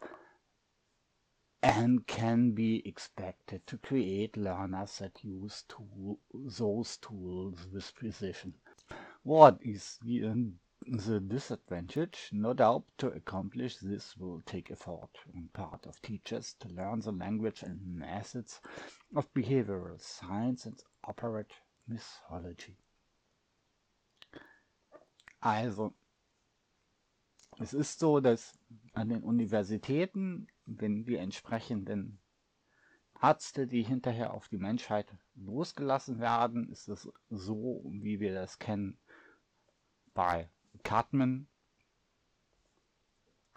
and 1.63 2.07
can 2.07 2.53
be 2.53 2.87
expected 2.87 3.67
to 3.67 3.79
create 3.79 4.37
learners 4.37 4.99
that 4.99 5.25
use 5.25 5.65
tool, 5.69 6.19
those 6.33 6.97
tools 6.99 7.67
with 7.73 7.95
precision. 7.97 8.55
What 9.25 9.59
is 9.63 9.99
the, 10.03 10.27
um, 10.27 10.55
the 10.87 11.19
disadvantage? 11.21 12.31
No 12.33 12.55
doubt 12.55 12.85
to 12.99 13.09
accomplish 13.09 13.77
this 13.79 14.17
will 14.17 14.41
take 14.47 14.71
effort 14.71 15.11
on 15.35 15.49
part 15.53 15.85
of 15.87 16.01
teachers 16.01 16.55
to 16.61 16.69
learn 16.69 17.01
the 17.01 17.13
language 17.13 17.63
and 17.63 17.81
methods 17.85 18.61
of 19.17 19.33
behavioral 19.35 20.01
science 20.01 20.65
and 20.67 20.81
operate 21.05 21.53
mythology. 21.89 22.77
Also, 25.43 25.95
es 27.61 27.75
ist 27.75 27.99
so, 27.99 28.21
dass 28.21 28.57
an 28.95 29.09
den 29.09 29.23
Universitäten 29.23 30.47
wenn 30.69 31.05
die 31.05 31.17
entsprechenden 31.17 32.21
Ärzte, 33.21 33.67
die 33.67 33.83
hinterher 33.83 34.35
auf 34.35 34.49
die 34.49 34.59
Menschheit 34.59 35.13
losgelassen 35.35 36.21
werden, 36.21 36.69
ist 36.71 36.89
es 36.89 37.09
so, 37.31 37.83
wie 37.91 38.21
wir 38.21 38.35
das 38.35 38.59
kennen 38.59 38.99
bei 40.15 40.49
Cartman 40.85 41.49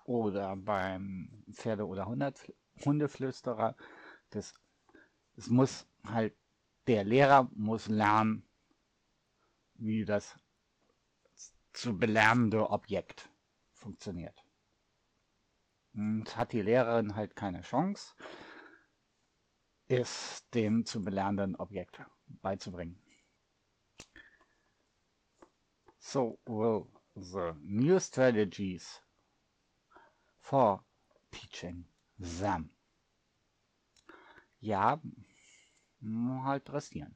oder 0.06 0.56
beim 0.56 1.44
Pferde- 1.52 1.88
oder 1.88 2.08
Hundeflüsterer. 2.08 3.76
Das, 4.30 4.54
es 5.36 5.48
muss 5.48 5.88
halt, 6.06 6.36
der 6.88 7.04
Lehrer 7.04 7.50
muss 7.54 7.88
lernen, 7.88 8.48
wie 9.76 10.06
das 10.06 10.36
zu 11.74 11.98
belernende 11.98 12.70
Objekt 12.70 13.30
funktioniert. 13.74 14.41
Und 15.94 16.38
hat 16.38 16.54
die 16.54 16.62
Lehrerin 16.62 17.16
halt 17.16 17.36
keine 17.36 17.62
Chance, 17.62 18.14
es 19.88 20.48
dem 20.54 20.86
zu 20.86 21.04
belernenden 21.04 21.56
Objekt 21.58 22.02
beizubringen. 22.42 22.98
So 26.00 26.40
will 26.46 26.88
the 27.16 27.54
new 27.62 28.00
strategies 28.00 29.02
for 30.40 30.84
teaching 31.32 31.86
them. 32.18 32.70
Ja, 34.60 35.02
halt 36.44 36.70
restieren. 36.70 37.16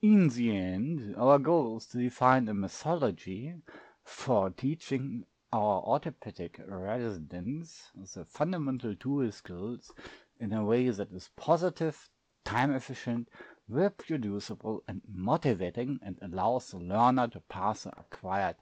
In 0.00 0.28
the 0.28 0.50
end, 0.50 1.16
our 1.16 1.38
goal 1.38 1.76
is 1.78 1.88
to 1.88 1.98
define 1.98 2.48
a 2.48 2.54
methodology 2.54 3.54
for 4.02 4.50
teaching 4.50 5.24
our 5.54 5.80
orthopedic 5.82 6.60
residents 6.66 7.92
the 8.14 8.24
fundamental 8.24 8.96
tool 8.96 9.30
skills 9.30 9.92
in 10.40 10.52
a 10.52 10.64
way 10.64 10.90
that 10.90 11.12
is 11.12 11.30
positive, 11.36 12.10
time 12.44 12.72
efficient, 12.74 13.28
reproducible, 13.68 14.82
and 14.88 15.00
motivating, 15.08 16.00
and 16.02 16.18
allows 16.22 16.70
the 16.72 16.78
learner 16.78 17.28
to 17.28 17.38
pass 17.42 17.84
the 17.84 17.90
acquired 17.90 18.56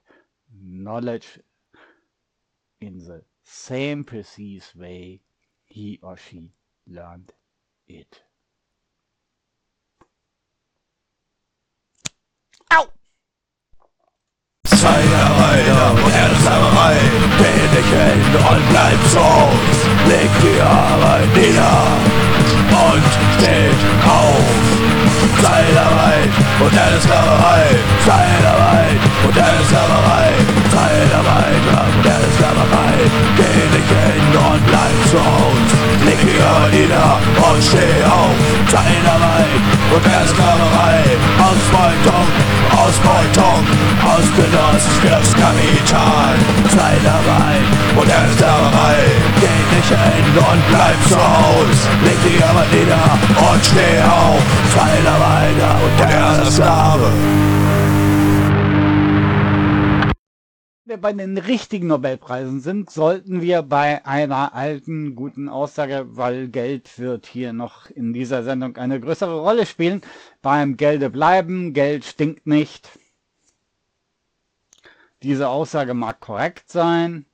knowledge 0.61 1.39
in 2.79 2.99
the 2.99 3.23
same 3.43 4.03
precise 4.03 4.75
way 4.75 5.19
he 5.65 5.99
or 6.03 6.15
she 6.15 6.51
learned 6.87 7.33
it. 7.87 8.21
Sklaverei, 16.83 16.95
geh 17.37 17.77
nicht 17.77 17.89
hin 17.89 18.21
und 18.35 18.69
bleib 18.69 18.99
Haus. 19.07 19.53
Leg 20.07 20.29
die 20.41 20.61
Arbeit 20.61 21.29
nieder 21.35 21.87
und 22.71 23.03
steht 23.37 23.81
auf. 24.05 24.43
Zeitarbeit, 25.41 26.29
moderne 26.59 26.99
Sklaverei, 26.99 27.65
Zeitarbeit, 28.05 28.99
moderne 29.23 29.63
Sklaverei, 29.65 30.31
Zeitarbeit, 30.73 31.61
moderne 31.69 32.29
Sklaverei. 32.33 32.97
Geh 33.37 33.61
nicht 33.73 33.91
hin 33.93 34.25
und 34.33 34.61
bleib 34.65 34.97
zu 35.09 35.19
Haus. 35.21 35.69
Leg 36.05 36.17
die 36.25 36.41
Arbeit 36.41 36.73
nieder 36.73 37.21
und 37.45 37.61
steh 37.61 38.01
auf. 38.09 38.33
Zeitarbeit, 38.73 39.61
moderne 39.93 40.27
Sklaverei, 40.33 40.97
Ausbeutung, 41.45 42.27
Ausbeutung, 42.73 43.61
ausgenutzt 44.01 44.93
fürs 45.01 45.29
Kapital. 45.37 46.33
Zeitarbeit, 46.73 47.65
moderne 47.93 48.33
Sklaverei, 48.33 48.97
geh 49.41 49.61
nicht 49.75 49.93
hin 49.93 50.25
und 50.41 50.61
bleib 50.73 50.99
zu 51.05 51.21
Haus. 51.21 51.77
Leg 52.03 52.17
die 52.25 52.41
Arbeit 52.43 52.71
nieder 52.73 53.05
und 53.45 53.61
steh 53.63 54.01
auf. 54.01 54.41
Zeitarbeit, 54.73 55.57
moderne 55.85 56.49
Sklave. 56.49 57.62
Wir 60.93 61.01
bei 61.01 61.11
den 61.11 61.39
richtigen 61.39 61.87
Nobelpreisen 61.87 62.59
sind, 62.59 62.91
sollten 62.91 63.41
wir 63.41 63.63
bei 63.63 64.05
einer 64.05 64.53
alten, 64.53 65.15
guten 65.15 65.49
Aussage, 65.49 66.05
weil 66.09 66.49
Geld 66.49 66.99
wird 66.99 67.25
hier 67.25 67.51
noch 67.51 67.89
in 67.89 68.13
dieser 68.13 68.43
Sendung 68.43 68.77
eine 68.77 68.99
größere 68.99 69.41
Rolle 69.41 69.65
spielen, 69.65 70.01
beim 70.43 70.77
Gelde 70.77 71.09
bleiben, 71.09 71.73
Geld 71.73 72.05
stinkt 72.05 72.45
nicht. 72.45 72.99
Diese 75.23 75.49
Aussage 75.49 75.95
mag 75.95 76.19
korrekt 76.19 76.69
sein. 76.69 77.25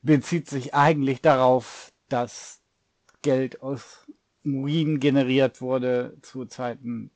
Bezieht 0.00 0.48
sich 0.48 0.72
eigentlich 0.72 1.20
darauf, 1.20 1.92
dass 2.08 2.62
Geld 3.20 3.60
aus 3.60 4.06
Urin 4.42 5.00
generiert 5.00 5.60
wurde 5.60 6.16
zu 6.22 6.46
Zeiten 6.46 7.10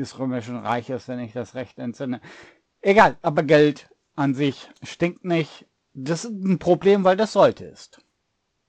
des 0.00 0.18
Römischen 0.18 0.56
Reiches, 0.56 1.06
wenn 1.08 1.20
ich 1.20 1.32
das 1.32 1.54
recht 1.54 1.78
entsinne. 1.78 2.20
Egal, 2.80 3.16
aber 3.22 3.42
Geld 3.42 3.90
an 4.16 4.34
sich 4.34 4.68
stinkt 4.82 5.24
nicht. 5.24 5.66
Das 5.92 6.24
ist 6.24 6.30
ein 6.30 6.58
Problem, 6.58 7.04
weil 7.04 7.16
das 7.16 7.32
sollte 7.32 7.64
ist. 7.64 8.02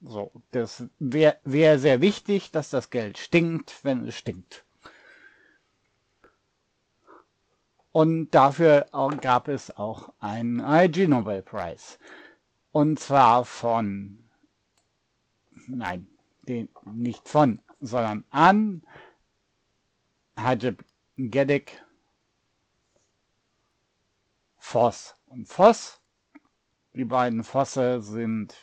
So, 0.02 0.32
das 0.52 0.84
wäre 1.00 1.38
wär 1.44 1.80
sehr 1.80 2.02
wichtig, 2.02 2.52
dass 2.52 2.70
das 2.70 2.90
Geld 2.90 3.18
stinkt, 3.18 3.84
wenn 3.84 4.08
es 4.08 4.16
stinkt. 4.16 4.66
Und 7.92 8.32
dafür 8.32 8.88
gab 9.22 9.48
es 9.48 9.76
auch 9.76 10.14
einen 10.20 10.60
IG 10.60 11.08
Nobel 11.08 11.42
Prize. 11.42 11.98
Und 12.72 13.00
zwar 13.00 13.46
von, 13.46 14.30
nein, 15.68 16.08
den, 16.44 16.70
nicht 16.94 17.28
von, 17.28 17.60
sondern 17.80 18.24
an 18.30 18.84
Hajib 20.38 20.84
Gedik 21.18 21.84
Voss. 24.58 25.16
Und 25.28 25.48
Voss, 25.48 26.02
die 26.94 27.06
beiden 27.06 27.44
Vosse 27.44 28.02
sind 28.02 28.56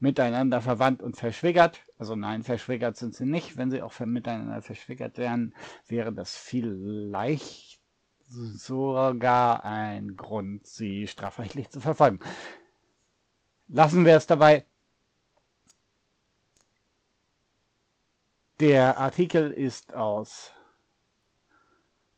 miteinander 0.00 0.60
verwandt 0.60 1.02
und 1.02 1.16
verschwägert. 1.16 1.80
Also 1.98 2.16
nein, 2.16 2.42
verschwägert 2.42 2.96
sind 2.96 3.14
sie 3.14 3.26
nicht. 3.26 3.56
Wenn 3.56 3.70
sie 3.70 3.82
auch 3.82 3.98
miteinander 4.00 4.62
verschwägert 4.62 5.18
wären, 5.18 5.54
wäre 5.86 6.12
das 6.12 6.36
vielleicht 6.36 7.80
sogar 8.28 9.64
ein 9.64 10.16
Grund, 10.16 10.66
sie 10.66 11.06
strafrechtlich 11.06 11.70
zu 11.70 11.80
verfolgen. 11.80 12.20
Lassen 13.68 14.04
wir 14.04 14.16
es 14.16 14.26
dabei. 14.26 14.66
Der 18.60 18.98
Artikel 18.98 19.50
ist 19.50 19.94
aus 19.94 20.53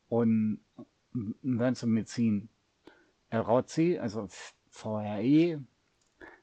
und 0.09 0.61
Vancomycin 1.13 2.49
elrauzi, 3.31 3.99
also 3.99 4.29
VRE, 4.71 5.63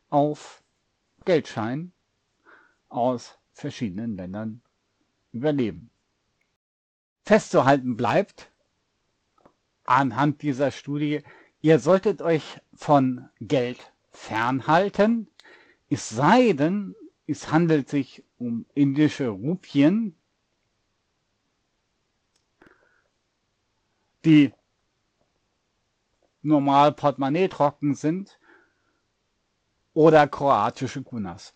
auf 0.10 0.64
Geldschein 1.26 1.92
aus 2.90 3.38
verschiedenen 3.54 4.16
Ländern 4.16 4.62
überleben. 5.32 5.90
Festzuhalten 7.26 7.98
bleibt 7.98 8.52
anhand 9.84 10.44
dieser 10.44 10.70
Studie, 10.70 11.24
ihr 11.60 11.80
solltet 11.80 12.22
euch 12.22 12.62
von 12.76 13.30
Geld 13.42 13.92
fernhalten, 14.12 15.28
es 15.90 16.08
sei 16.08 16.54
denn, 16.54 16.96
es 17.26 17.52
handelt 17.52 17.90
sich 17.90 18.24
um 18.38 18.68
indische 18.76 19.30
Rupien, 19.30 20.16
die 24.24 24.54
normal 26.44 26.92
Portemonnaie 26.92 27.48
trocken 27.48 27.96
sind 27.96 28.40
oder 29.96 30.28
kroatische 30.28 31.02
Kunas. 31.02 31.56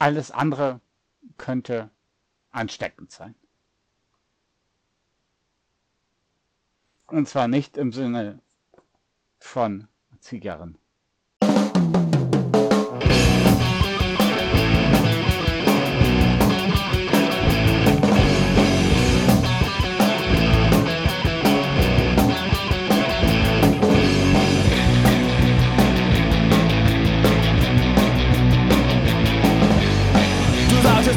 Alles 0.00 0.32
andere 0.32 0.80
könnte 1.36 1.92
ansteckend 2.50 3.10
sein. 3.10 3.34
Und 7.06 7.28
zwar 7.28 7.48
nicht 7.48 7.76
im 7.76 7.92
Sinne 7.92 8.40
von 9.38 9.88
Zigarren. 10.20 10.78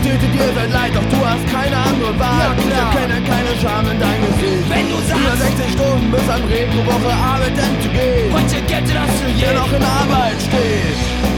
tötet 0.03 0.33
dir 0.33 0.53
sein 0.53 0.71
hast 1.31 1.47
keine 1.47 1.77
andere 1.77 2.19
Wahl. 2.19 2.39
Ja, 2.39 2.55
ich 2.57 2.71
erkenne 2.83 3.21
keine 3.23 3.51
Scham 3.61 3.85
in 3.89 3.99
dein 3.99 4.19
Gesicht. 4.21 4.69
Wenn 4.69 4.87
du 4.89 4.97
sagst, 5.07 5.23
über 5.23 5.35
16 5.37 5.69
Stunden 5.75 6.11
bis 6.11 6.29
an 6.29 6.43
Regen 6.45 6.71
pro 6.75 6.83
Woche 6.91 7.13
arbeiten 7.13 7.71
zu 7.81 7.89
gehen. 7.89 8.33
Heute 8.33 8.61
geht 8.67 8.87
das 8.95 9.11
für 9.19 9.29
jeden, 9.29 9.39
der 9.39 9.53
noch 9.53 9.71
in 9.71 9.83
Arbeit 9.83 10.37
steht. 10.41 11.30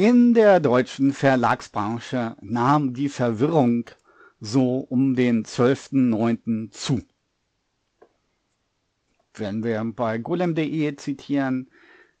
Der 0.00 0.60
deutschen 0.60 1.12
Verlagsbranche 1.12 2.36
nahm 2.40 2.94
die 2.94 3.08
Verwirrung 3.08 3.90
so 4.38 4.78
um 4.78 5.16
den 5.16 5.44
12.09. 5.44 6.70
zu. 6.70 7.02
Wenn 9.34 9.64
wir 9.64 9.82
bei 9.96 10.18
golem.de 10.18 10.94
zitieren, 10.94 11.68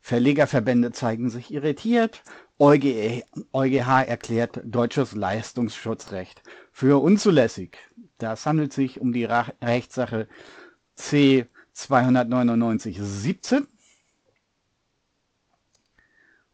Verlegerverbände 0.00 0.90
zeigen 0.90 1.30
sich 1.30 1.52
irritiert, 1.52 2.24
EuGH, 2.58 3.22
EuGH 3.52 4.08
erklärt 4.08 4.60
deutsches 4.64 5.14
Leistungsschutzrecht 5.14 6.42
für 6.72 7.00
unzulässig. 7.00 7.78
Das 8.18 8.44
handelt 8.44 8.72
sich 8.72 9.00
um 9.00 9.12
die 9.12 9.24
Rechtssache 9.24 10.26
C 10.96 11.46
299 11.74 12.98
17 13.00 13.68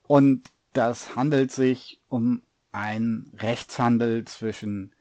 und 0.06 0.53
das 0.74 1.16
handelt 1.16 1.52
sich 1.52 2.00
um 2.08 2.42
einen 2.72 3.32
Rechtshandel 3.38 4.24
zwischen 4.26 4.94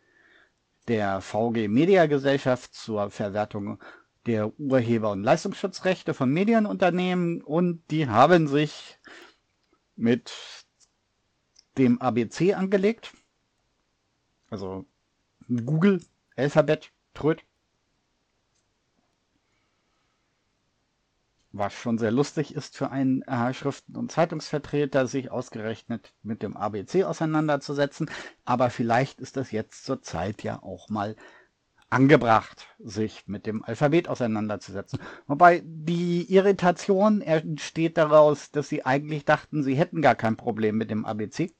der 0.88 1.20
VG 1.22 1.68
Media 1.68 2.06
Gesellschaft 2.06 2.74
zur 2.74 3.10
Verwertung 3.10 3.80
der 4.26 4.58
Urheber- 4.60 5.12
und 5.12 5.24
Leistungsschutzrechte 5.24 6.14
von 6.14 6.32
Medienunternehmen 6.32 7.42
und 7.42 7.84
die 7.92 8.08
haben 8.08 8.48
sich 8.48 9.00
mit 9.96 10.32
dem 11.78 12.00
ABC 12.00 12.54
angelegt. 12.54 13.14
Also 14.50 14.86
Google, 15.48 16.02
Alphabet, 16.36 16.92
Tröd. 17.14 17.44
Was 21.56 21.74
schon 21.74 22.00
sehr 22.00 22.12
lustig 22.12 22.56
ist 22.56 22.76
für 22.76 22.90
einen 22.90 23.22
äh, 23.22 23.54
Schriften- 23.54 23.96
und 23.96 24.12
Zeitungsvertreter, 24.12 25.06
sich 25.06 25.30
ausgerechnet 25.30 26.12
mit 26.24 26.42
dem 26.42 26.58
ABC 26.58 27.04
auseinanderzusetzen. 27.04 28.10
Aber 28.44 28.72
vielleicht 28.72 29.22
ist 29.22 29.38
das 29.38 29.52
jetzt 29.52 29.86
zur 29.86 30.02
Zeit 30.02 30.42
ja 30.42 30.62
auch 30.64 30.90
mal 30.90 31.16
angebracht, 31.92 32.68
sich 32.80 33.28
mit 33.28 33.46
dem 33.46 33.64
Alphabet 33.64 34.08
auseinanderzusetzen. 34.08 34.98
Wobei 35.28 35.62
die 35.64 36.24
Irritation 36.34 37.22
entsteht 37.22 38.00
daraus, 38.00 38.50
dass 38.50 38.68
sie 38.68 38.84
eigentlich 38.84 39.26
dachten, 39.26 39.62
sie 39.62 39.76
hätten 39.76 40.02
gar 40.02 40.16
kein 40.16 40.36
Problem 40.36 40.76
mit 40.76 40.90
dem 40.90 41.06
ABC 41.06 41.52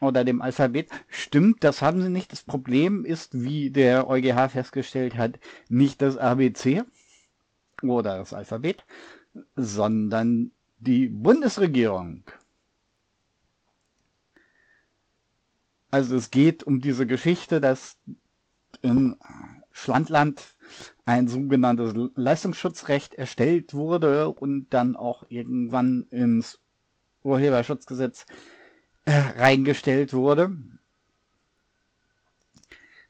oder 0.00 0.24
dem 0.24 0.40
Alphabet. 0.40 0.88
Stimmt, 1.06 1.64
das 1.64 1.82
haben 1.82 2.00
sie 2.00 2.08
nicht. 2.08 2.32
Das 2.32 2.42
Problem 2.42 3.04
ist, 3.04 3.42
wie 3.42 3.70
der 3.70 4.08
EuGH 4.08 4.48
festgestellt 4.48 5.16
hat, 5.18 5.38
nicht 5.68 6.00
das 6.00 6.16
ABC 6.16 6.82
oder 7.90 8.18
das 8.18 8.32
Alphabet, 8.32 8.84
sondern 9.56 10.52
die 10.78 11.08
Bundesregierung. 11.08 12.24
Also 15.90 16.16
es 16.16 16.30
geht 16.30 16.64
um 16.64 16.80
diese 16.80 17.06
Geschichte, 17.06 17.60
dass 17.60 17.98
in 18.80 19.16
Schlandland 19.70 20.54
ein 21.04 21.28
sogenanntes 21.28 21.94
Leistungsschutzrecht 22.14 23.14
erstellt 23.14 23.74
wurde 23.74 24.30
und 24.30 24.70
dann 24.70 24.96
auch 24.96 25.24
irgendwann 25.28 26.06
ins 26.10 26.58
Urheberschutzgesetz 27.22 28.26
äh, 29.04 29.12
reingestellt 29.12 30.12
wurde. 30.12 30.56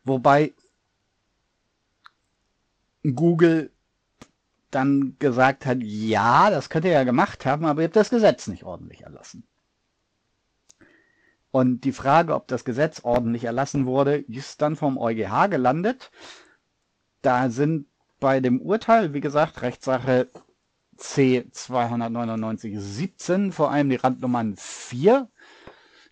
Wobei 0.04 0.52
Google 3.02 3.70
dann 4.74 5.16
gesagt 5.18 5.66
hat, 5.66 5.78
ja, 5.82 6.50
das 6.50 6.70
könnt 6.70 6.84
ihr 6.84 6.92
ja 6.92 7.04
gemacht 7.04 7.46
haben, 7.46 7.64
aber 7.64 7.82
ihr 7.82 7.86
habt 7.86 7.96
das 7.96 8.10
Gesetz 8.10 8.46
nicht 8.48 8.64
ordentlich 8.64 9.02
erlassen. 9.02 9.46
Und 11.50 11.82
die 11.84 11.92
Frage, 11.92 12.34
ob 12.34 12.48
das 12.48 12.64
Gesetz 12.64 13.00
ordentlich 13.04 13.44
erlassen 13.44 13.84
wurde, 13.84 14.16
ist 14.16 14.62
dann 14.62 14.74
vom 14.74 14.96
EuGH 14.96 15.48
gelandet. 15.50 16.10
Da 17.20 17.50
sind 17.50 17.86
bei 18.20 18.40
dem 18.40 18.60
Urteil, 18.60 19.12
wie 19.12 19.20
gesagt, 19.20 19.60
Rechtssache 19.60 20.30
C 20.96 21.46
299 21.50 22.78
17, 22.78 23.52
vor 23.52 23.70
allem 23.70 23.90
die 23.90 23.96
Randnummern 23.96 24.56
4 24.56 25.28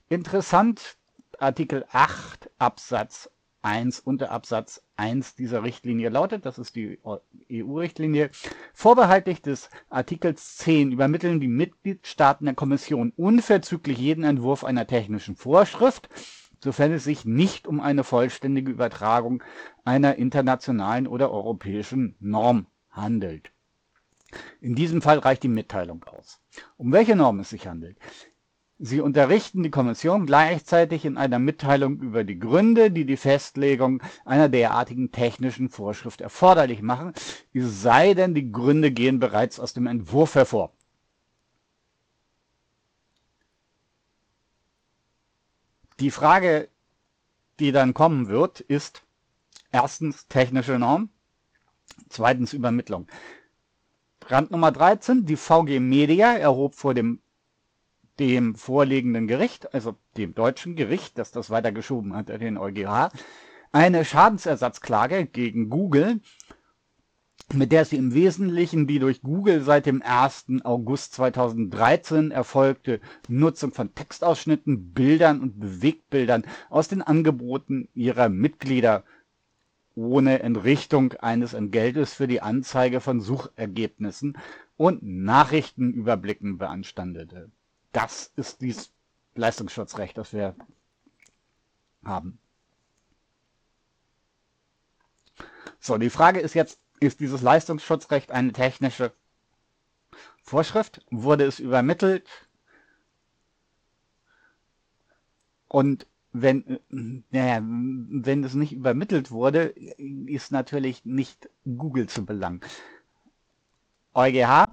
interessant. 0.08 0.96
Artikel 1.38 1.86
8 1.90 2.50
Absatz 2.58 3.29
1 3.62 4.00
unter 4.00 4.30
Absatz 4.30 4.82
1 4.96 5.34
dieser 5.34 5.62
Richtlinie 5.62 6.08
lautet, 6.08 6.46
das 6.46 6.58
ist 6.58 6.76
die 6.76 6.98
EU-Richtlinie, 7.50 8.30
vorbehaltlich 8.72 9.42
des 9.42 9.70
Artikels 9.88 10.56
10 10.58 10.92
übermitteln 10.92 11.40
die 11.40 11.48
Mitgliedstaaten 11.48 12.46
der 12.46 12.54
Kommission 12.54 13.12
unverzüglich 13.16 13.98
jeden 13.98 14.24
Entwurf 14.24 14.64
einer 14.64 14.86
technischen 14.86 15.36
Vorschrift, 15.36 16.08
sofern 16.62 16.92
es 16.92 17.04
sich 17.04 17.24
nicht 17.24 17.66
um 17.66 17.80
eine 17.80 18.04
vollständige 18.04 18.70
Übertragung 18.70 19.42
einer 19.84 20.16
internationalen 20.16 21.06
oder 21.06 21.30
europäischen 21.30 22.16
Norm 22.20 22.66
handelt. 22.90 23.52
In 24.60 24.74
diesem 24.74 25.02
Fall 25.02 25.18
reicht 25.18 25.42
die 25.42 25.48
Mitteilung 25.48 26.04
aus. 26.04 26.40
Um 26.76 26.92
welche 26.92 27.16
Norm 27.16 27.40
es 27.40 27.50
sich 27.50 27.66
handelt, 27.66 27.98
Sie 28.82 29.02
unterrichten 29.02 29.62
die 29.62 29.70
Kommission 29.70 30.24
gleichzeitig 30.24 31.04
in 31.04 31.18
einer 31.18 31.38
Mitteilung 31.38 32.00
über 32.00 32.24
die 32.24 32.38
Gründe, 32.38 32.90
die 32.90 33.04
die 33.04 33.18
Festlegung 33.18 34.02
einer 34.24 34.48
derartigen 34.48 35.12
technischen 35.12 35.68
Vorschrift 35.68 36.22
erforderlich 36.22 36.80
machen, 36.80 37.12
es 37.52 37.82
sei 37.82 38.14
denn, 38.14 38.34
die 38.34 38.50
Gründe 38.50 38.90
gehen 38.90 39.18
bereits 39.18 39.60
aus 39.60 39.74
dem 39.74 39.86
Entwurf 39.86 40.34
hervor. 40.34 40.72
Die 46.00 46.10
Frage, 46.10 46.70
die 47.58 47.72
dann 47.72 47.92
kommen 47.92 48.28
wird, 48.28 48.60
ist 48.60 49.02
erstens 49.72 50.26
technische 50.26 50.78
Norm, 50.78 51.10
zweitens 52.08 52.54
Übermittlung. 52.54 53.08
Rand 54.26 54.50
Nummer 54.50 54.72
13, 54.72 55.26
die 55.26 55.36
VG 55.36 55.80
Media 55.80 56.32
erhob 56.32 56.74
vor 56.74 56.94
dem 56.94 57.20
dem 58.20 58.54
vorliegenden 58.54 59.26
Gericht, 59.26 59.72
also 59.74 59.96
dem 60.18 60.34
deutschen 60.34 60.76
Gericht, 60.76 61.16
das 61.18 61.32
das 61.32 61.48
weitergeschoben 61.48 62.14
hat, 62.14 62.28
den 62.28 62.58
EuGH, 62.58 63.08
eine 63.72 64.04
Schadensersatzklage 64.04 65.24
gegen 65.24 65.70
Google, 65.70 66.20
mit 67.54 67.72
der 67.72 67.86
sie 67.86 67.96
im 67.96 68.12
Wesentlichen 68.12 68.86
die 68.86 68.98
durch 68.98 69.22
Google 69.22 69.62
seit 69.62 69.86
dem 69.86 70.02
1. 70.02 70.46
August 70.64 71.14
2013 71.14 72.30
erfolgte 72.30 73.00
Nutzung 73.26 73.72
von 73.72 73.94
Textausschnitten, 73.94 74.92
Bildern 74.92 75.40
und 75.40 75.58
Bewegtbildern 75.58 76.44
aus 76.68 76.88
den 76.88 77.00
Angeboten 77.00 77.88
ihrer 77.94 78.28
Mitglieder 78.28 79.02
ohne 79.94 80.40
Entrichtung 80.42 81.14
eines 81.14 81.54
Entgeltes 81.54 82.12
für 82.12 82.28
die 82.28 82.42
Anzeige 82.42 83.00
von 83.00 83.20
Suchergebnissen 83.20 84.36
und 84.76 85.02
Nachrichtenüberblicken 85.02 86.58
beanstandete 86.58 87.50
das 87.92 88.32
ist 88.36 88.60
dieses 88.60 88.92
Leistungsschutzrecht, 89.34 90.16
das 90.18 90.32
wir 90.32 90.54
haben. 92.04 92.38
So, 95.78 95.96
die 95.98 96.10
Frage 96.10 96.40
ist 96.40 96.54
jetzt, 96.54 96.78
ist 97.00 97.20
dieses 97.20 97.40
Leistungsschutzrecht 97.40 98.30
eine 98.30 98.52
technische 98.52 99.12
Vorschrift? 100.42 101.04
Wurde 101.10 101.44
es 101.44 101.58
übermittelt? 101.58 102.28
Und 105.68 106.06
wenn, 106.32 106.80
naja, 106.88 107.60
wenn 107.62 108.44
es 108.44 108.54
nicht 108.54 108.72
übermittelt 108.72 109.30
wurde, 109.30 109.74
ist 110.26 110.52
natürlich 110.52 111.04
nicht 111.04 111.48
Google 111.64 112.08
zu 112.08 112.24
belangen. 112.24 112.60
EuGH, 114.14 114.66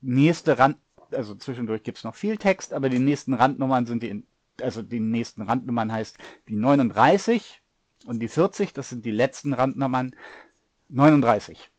nächste 0.00 0.58
Rand, 0.58 0.78
also 1.12 1.34
zwischendurch 1.34 1.82
gibt 1.82 1.98
es 1.98 2.04
noch 2.04 2.14
viel 2.14 2.36
Text, 2.36 2.72
aber 2.72 2.88
die 2.88 2.98
nächsten 2.98 3.34
Randnummern 3.34 3.86
sind 3.86 4.02
die, 4.02 4.24
also 4.60 4.82
die 4.82 5.00
nächsten 5.00 5.42
Randnummern 5.42 5.92
heißt 5.92 6.18
die 6.48 6.56
39 6.56 7.62
und 8.06 8.20
die 8.20 8.28
40, 8.28 8.72
das 8.72 8.88
sind 8.88 9.04
die 9.04 9.10
letzten 9.10 9.52
Randnummern 9.52 10.14
39. 10.88 11.70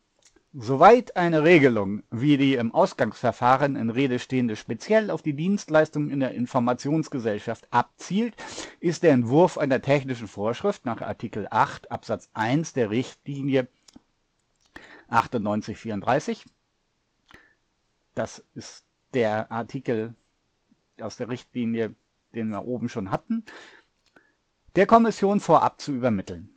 Soweit 0.54 1.14
eine 1.14 1.44
Regelung 1.44 2.02
wie 2.10 2.38
die 2.38 2.54
im 2.54 2.74
Ausgangsverfahren 2.74 3.76
in 3.76 3.90
Rede 3.90 4.18
stehende 4.18 4.56
speziell 4.56 5.10
auf 5.10 5.20
die 5.20 5.34
Dienstleistung 5.34 6.08
in 6.08 6.20
der 6.20 6.32
Informationsgesellschaft 6.32 7.68
abzielt, 7.70 8.34
ist 8.80 9.02
der 9.02 9.12
Entwurf 9.12 9.58
einer 9.58 9.82
technischen 9.82 10.26
Vorschrift 10.26 10.86
nach 10.86 11.02
Artikel 11.02 11.46
8 11.50 11.90
Absatz 11.90 12.30
1 12.32 12.72
der 12.72 12.90
Richtlinie 12.90 13.68
9834. 15.08 16.46
Das 18.14 18.42
ist 18.54 18.87
der 19.14 19.50
Artikel 19.50 20.14
aus 21.00 21.16
der 21.16 21.28
Richtlinie, 21.28 21.94
den 22.34 22.50
wir 22.50 22.64
oben 22.64 22.88
schon 22.88 23.10
hatten, 23.10 23.44
der 24.76 24.86
Kommission 24.86 25.40
vorab 25.40 25.80
zu 25.80 25.92
übermitteln. 25.92 26.50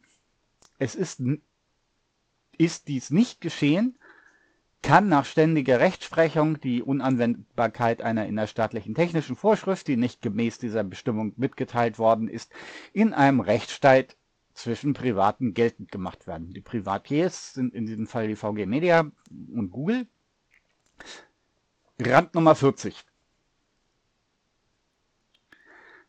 Es 0.79 0.95
ist, 0.95 1.21
ist 2.57 2.87
dies 2.87 3.09
nicht 3.11 3.41
geschehen, 3.41 3.97
kann 4.81 5.07
nach 5.09 5.25
ständiger 5.25 5.79
Rechtsprechung 5.79 6.59
die 6.59 6.81
Unanwendbarkeit 6.81 8.01
einer 8.01 8.25
innerstaatlichen 8.25 8.95
technischen 8.95 9.35
Vorschrift, 9.35 9.87
die 9.87 9.97
nicht 9.97 10.21
gemäß 10.21 10.57
dieser 10.57 10.83
Bestimmung 10.83 11.33
mitgeteilt 11.37 11.99
worden 11.99 12.27
ist, 12.27 12.51
in 12.91 13.13
einem 13.13 13.41
Rechtsstreit 13.41 14.17
zwischen 14.53 14.93
Privaten 14.93 15.53
geltend 15.53 15.91
gemacht 15.91 16.27
werden. 16.27 16.53
Die 16.53 16.61
Privatiers 16.61 17.53
sind 17.53 17.73
in 17.73 17.85
diesem 17.85 18.07
Fall 18.07 18.27
die 18.27 18.35
VG 18.35 18.65
Media 18.65 19.09
und 19.29 19.71
Google. 19.71 20.07
Rand 22.07 22.33
Nummer 22.33 22.55
40. 22.55 22.95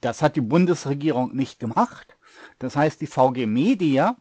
Das 0.00 0.22
hat 0.22 0.36
die 0.36 0.40
Bundesregierung 0.40 1.34
nicht 1.34 1.58
gemacht. 1.58 2.16
Das 2.58 2.76
heißt, 2.76 3.00
die 3.00 3.06
VG 3.06 3.46
Media 3.46 4.16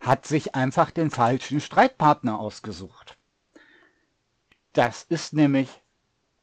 hat 0.00 0.26
sich 0.26 0.54
einfach 0.54 0.90
den 0.90 1.10
falschen 1.10 1.60
Streitpartner 1.60 2.38
ausgesucht. 2.38 3.18
Das 4.72 5.04
ist 5.04 5.32
nämlich 5.32 5.82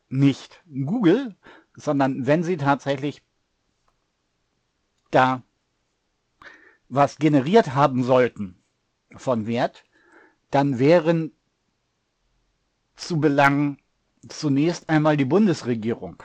nicht 0.09 0.61
Google, 0.67 1.35
sondern 1.75 2.25
wenn 2.25 2.43
Sie 2.43 2.57
tatsächlich 2.57 3.21
da 5.11 5.43
was 6.89 7.17
generiert 7.17 7.73
haben 7.73 8.03
sollten 8.03 8.61
von 9.15 9.47
Wert, 9.47 9.83
dann 10.51 10.77
wären 10.79 11.31
zu 12.95 13.19
belangen 13.19 13.77
zunächst 14.27 14.89
einmal 14.89 15.17
die 15.17 15.25
Bundesregierung. 15.25 16.21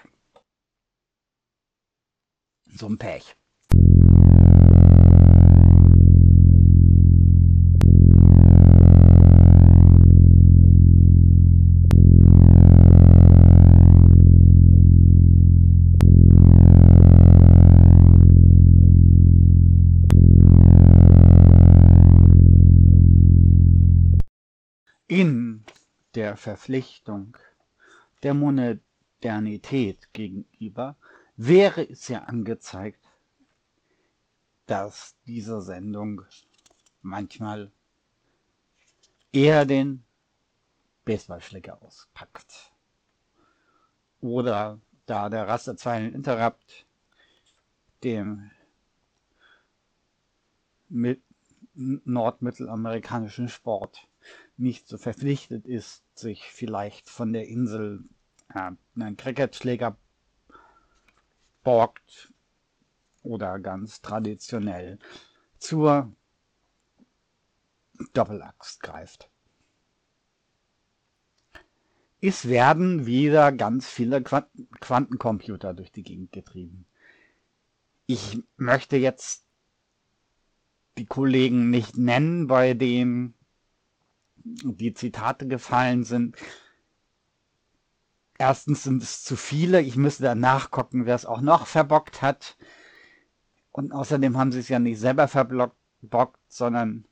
So 2.75 2.87
ein 2.87 2.99
Pech. 2.99 3.37
in 25.09 25.64
der 26.14 26.37
Verpflichtung 26.37 27.37
der 28.23 28.35
Modernität 28.35 30.12
gegenüber 30.12 30.97
wäre 31.39 31.89
es 31.89 32.09
ja 32.09 32.24
angezeigt, 32.24 33.01
dass 34.66 35.16
diese 35.24 35.62
Sendung 35.62 36.22
manchmal 37.01 37.70
eher 39.32 39.64
den 39.64 40.05
Baseballschläger 41.05 41.80
auspackt. 41.80 42.72
Oder 44.20 44.80
da 45.07 45.28
der 45.30 45.47
Rasterzeilen 45.47 46.12
Interrupt 46.12 46.86
dem 48.03 48.51
mit 50.89 51.22
nordmittelamerikanischen 51.74 53.49
Sport 53.49 54.09
nicht 54.57 54.89
so 54.89 54.99
verpflichtet 54.99 55.66
ist, 55.66 56.03
sich 56.18 56.43
vielleicht 56.43 57.09
von 57.09 57.32
der 57.32 57.47
Insel 57.47 58.03
äh, 58.53 58.72
einen 58.97 59.16
Cricketschläger 59.16 59.97
borgt 61.63 62.33
oder 63.23 63.59
ganz 63.59 64.01
traditionell 64.01 64.99
zur 65.59 66.13
Doppelaxt 68.13 68.83
greift. 68.83 69.31
Es 72.21 72.49
werden 72.49 73.07
wieder 73.07 73.53
ganz 73.53 73.89
viele 73.89 74.23
Quantencomputer 74.23 75.73
durch 75.75 75.93
die 75.93 76.03
Gegend 76.03 76.33
getrieben. 76.33 76.87
Ich 78.07 78.43
möchte 78.57 78.97
jetzt 78.97 79.45
die 80.97 81.07
Kollegen 81.07 81.71
nicht 81.71 81.97
nennen, 81.97 82.49
bei 82.49 82.75
denen 82.75 83.35
die 84.37 84.95
Zitate 84.95 85.47
gefallen 85.47 86.05
sind. 86.05 86.37
Erstens 88.39 88.84
sind 88.84 89.03
es 89.03 89.24
zu 89.24 89.36
viele. 89.36 89.80
Ich 89.82 89.97
müsste 89.97 90.22
da 90.22 90.34
nachgucken, 90.36 91.07
wer 91.07 91.14
es 91.16 91.26
auch 91.26 91.41
noch 91.41 91.66
verbockt 91.66 92.22
hat. 92.22 92.57
Und 93.72 93.93
außerdem 93.93 94.36
haben 94.39 94.53
sie 94.53 94.61
es 94.61 94.68
ja 94.68 94.78
nicht 94.78 95.01
selber 95.01 95.28
verbockt, 95.28 96.39
sondern 96.49 97.05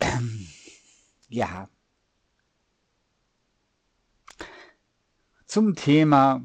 ja. 1.28 1.68
Zum 5.46 5.74
Thema 5.74 6.42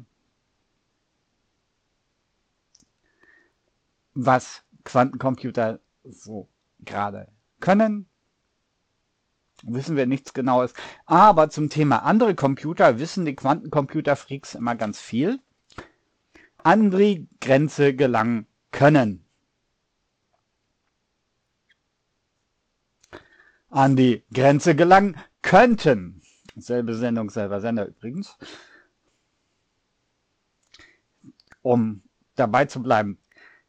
was 4.16 4.65
Quantencomputer 4.86 5.80
so 6.04 6.48
gerade 6.80 7.28
können. 7.60 8.08
Wissen 9.62 9.96
wir 9.96 10.06
nichts 10.06 10.32
Genaues. 10.32 10.72
Aber 11.06 11.50
zum 11.50 11.68
Thema 11.68 12.04
andere 12.04 12.34
Computer 12.34 12.98
wissen 12.98 13.24
die 13.24 13.34
Quantencomputer-Freaks 13.34 14.54
immer 14.54 14.76
ganz 14.76 15.00
viel. 15.00 15.40
An 16.58 16.90
die 16.90 17.28
Grenze 17.40 17.94
gelangen 17.94 18.46
können. 18.70 19.24
An 23.70 23.96
die 23.96 24.24
Grenze 24.32 24.74
gelangen 24.74 25.16
könnten. 25.42 26.22
Selbe 26.54 26.94
Sendung, 26.94 27.30
selber 27.30 27.60
Sender 27.60 27.86
übrigens. 27.86 28.36
Um 31.62 32.02
dabei 32.36 32.66
zu 32.66 32.82
bleiben. 32.82 33.18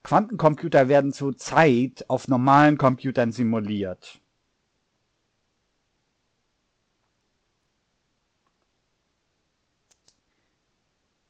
Quantencomputer 0.08 0.88
werden 0.88 1.12
zurzeit 1.12 2.10
auf 2.10 2.30
normalen 2.30 2.78
Computern 2.78 3.34
simuliert. 3.34 4.22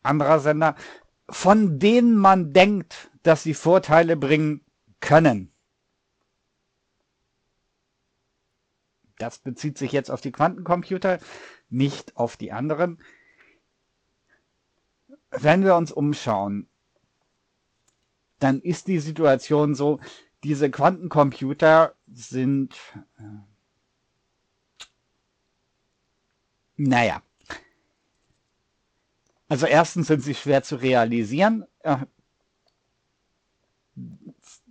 Anderer 0.03 0.39
Sender, 0.39 0.75
von 1.27 1.79
denen 1.79 2.17
man 2.17 2.53
denkt, 2.53 3.09
dass 3.23 3.41
sie 3.41 3.55
Vorteile 3.55 4.15
bringen 4.15 4.63
können. 4.99 5.51
Das 9.17 9.39
bezieht 9.39 9.79
sich 9.79 9.91
jetzt 9.91 10.11
auf 10.11 10.21
die 10.21 10.31
Quantencomputer, 10.31 11.17
nicht 11.69 12.15
auf 12.15 12.37
die 12.37 12.51
anderen. 12.51 13.01
Wenn 15.31 15.63
wir 15.63 15.75
uns 15.75 15.91
umschauen, 15.91 16.69
dann 18.39 18.61
ist 18.61 18.87
die 18.87 18.99
Situation 18.99 19.75
so, 19.75 19.99
diese 20.43 20.69
Quantencomputer 20.69 21.95
sind, 22.07 22.75
äh, 23.17 23.23
naja, 26.75 27.21
also 29.49 29.65
erstens 29.65 30.07
sind 30.07 30.21
sie 30.21 30.35
schwer 30.35 30.63
zu 30.63 30.75
realisieren. 30.75 31.65
Äh, 31.79 31.97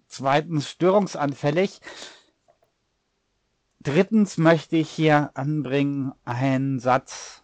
Zweitens 0.08 0.70
störungsanfällig. 0.70 1.80
Drittens 3.80 4.38
möchte 4.38 4.76
ich 4.76 4.90
hier 4.90 5.30
anbringen 5.34 6.14
einen 6.24 6.80
Satz 6.80 7.42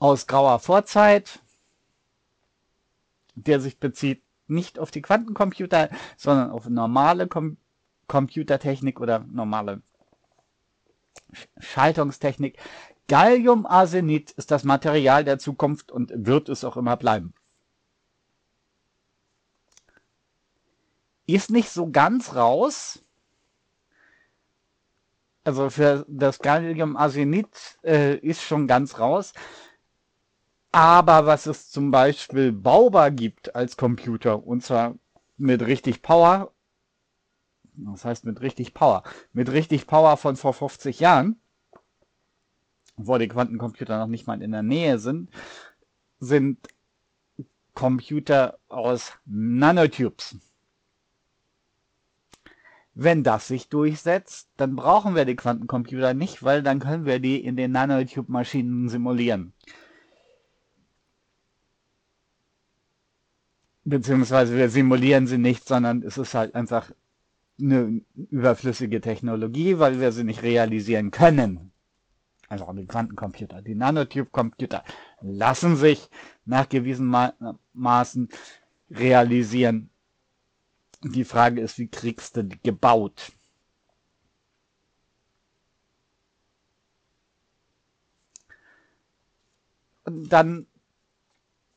aus 0.00 0.26
grauer 0.26 0.58
Vorzeit, 0.58 1.40
der 3.34 3.60
sich 3.60 3.78
bezieht 3.78 4.22
nicht 4.46 4.78
auf 4.78 4.90
die 4.90 5.02
Quantencomputer, 5.02 5.90
sondern 6.16 6.50
auf 6.50 6.68
normale 6.68 7.26
Com 7.26 7.56
Computertechnik 8.06 9.00
oder 9.00 9.20
normale 9.30 9.80
Schaltungstechnik. 11.58 12.58
Galliumarsenid 13.08 14.30
ist 14.32 14.50
das 14.50 14.64
Material 14.64 15.24
der 15.24 15.38
Zukunft 15.38 15.90
und 15.90 16.12
wird 16.14 16.48
es 16.48 16.64
auch 16.64 16.76
immer 16.76 16.96
bleiben. 16.96 17.34
Ist 21.26 21.50
nicht 21.50 21.70
so 21.70 21.90
ganz 21.90 22.34
raus. 22.34 23.02
Also 25.44 25.70
für 25.70 26.04
das 26.08 26.38
Galliumarsenid 26.38 27.78
äh, 27.82 28.16
ist 28.16 28.42
schon 28.42 28.66
ganz 28.66 28.98
raus. 28.98 29.32
Aber 30.74 31.24
was 31.24 31.46
es 31.46 31.70
zum 31.70 31.92
Beispiel 31.92 32.50
baubar 32.50 33.12
gibt 33.12 33.54
als 33.54 33.76
Computer, 33.76 34.44
und 34.44 34.64
zwar 34.64 34.96
mit 35.36 35.62
richtig 35.62 36.02
Power, 36.02 36.52
das 37.74 38.04
heißt 38.04 38.24
mit 38.24 38.40
richtig 38.40 38.74
Power, 38.74 39.04
mit 39.32 39.52
richtig 39.52 39.86
Power 39.86 40.16
von 40.16 40.34
vor 40.34 40.52
50 40.52 40.98
Jahren, 40.98 41.36
wo 42.96 43.16
die 43.18 43.28
Quantencomputer 43.28 44.00
noch 44.00 44.08
nicht 44.08 44.26
mal 44.26 44.42
in 44.42 44.50
der 44.50 44.64
Nähe 44.64 44.98
sind, 44.98 45.30
sind 46.18 46.58
Computer 47.74 48.58
aus 48.66 49.12
Nanotubes. 49.26 50.38
Wenn 52.94 53.22
das 53.22 53.46
sich 53.46 53.68
durchsetzt, 53.68 54.48
dann 54.56 54.74
brauchen 54.74 55.14
wir 55.14 55.24
die 55.24 55.36
Quantencomputer 55.36 56.14
nicht, 56.14 56.42
weil 56.42 56.64
dann 56.64 56.80
können 56.80 57.04
wir 57.04 57.20
die 57.20 57.44
in 57.44 57.54
den 57.54 57.70
Nanotube-Maschinen 57.70 58.88
simulieren. 58.88 59.52
Beziehungsweise 63.84 64.56
wir 64.56 64.68
simulieren 64.68 65.26
sie 65.26 65.38
nicht, 65.38 65.66
sondern 65.66 66.02
es 66.02 66.18
ist 66.18 66.34
halt 66.34 66.54
einfach 66.54 66.90
eine 67.60 68.00
überflüssige 68.30 69.00
Technologie, 69.00 69.78
weil 69.78 70.00
wir 70.00 70.10
sie 70.12 70.24
nicht 70.24 70.42
realisieren 70.42 71.10
können. 71.10 71.72
Also 72.48 72.70
die 72.72 72.86
Quantencomputer, 72.86 73.62
die 73.62 73.74
Nanotube-Computer 73.74 74.84
lassen 75.20 75.76
sich 75.76 76.08
nach 76.44 76.68
gewissen 76.68 77.06
Ma 77.06 77.34
Maßen 77.72 78.28
realisieren. 78.90 79.90
Die 81.02 81.24
Frage 81.24 81.60
ist, 81.60 81.78
wie 81.78 81.88
kriegst 81.88 82.36
du 82.36 82.44
die 82.44 82.58
gebaut? 82.62 83.32
Und 90.04 90.28
dann 90.28 90.66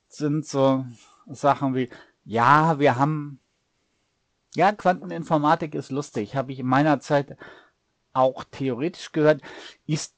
sind 0.10 0.46
so 0.46 0.86
Sachen 1.28 1.76
wie, 1.76 1.90
ja, 2.26 2.80
wir 2.80 2.98
haben, 2.98 3.40
ja, 4.56 4.72
Quanteninformatik 4.72 5.76
ist 5.76 5.92
lustig, 5.92 6.36
habe 6.36 6.52
ich 6.52 6.60
in 6.60 6.68
meiner 6.68 7.00
Zeit 7.00 7.38
auch 8.14 8.44
theoretisch 8.46 9.12
gehört, 9.12 9.42
ist, 9.86 10.16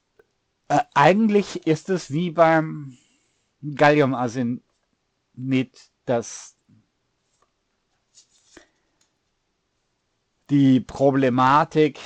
äh, 0.68 0.80
eigentlich 0.94 1.66
ist 1.66 1.90
es 1.90 2.10
wie 2.10 2.30
beim 2.30 2.96
Galliumarsenid, 3.62 4.62
dass 6.06 6.56
die 10.48 10.80
Problematik 10.80 12.00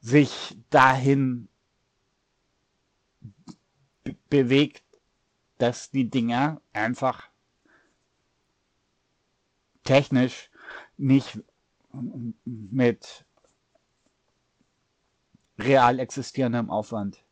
sich 0.00 0.58
dahin 0.68 1.48
bewegt, 4.28 4.82
dass 5.58 5.90
die 5.90 6.10
Dinger 6.10 6.60
einfach 6.72 7.28
technisch 9.84 10.50
nicht 10.96 11.40
mit 12.44 13.24
real 15.58 15.98
existierendem 15.98 16.70
Aufwand 16.70 17.22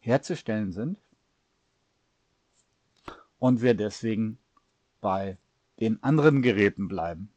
herzustellen 0.00 0.72
sind 0.72 0.98
und 3.38 3.62
wir 3.62 3.74
deswegen 3.74 4.38
bei 5.00 5.38
den 5.80 6.02
anderen 6.02 6.42
Geräten 6.42 6.88
bleiben. 6.88 7.30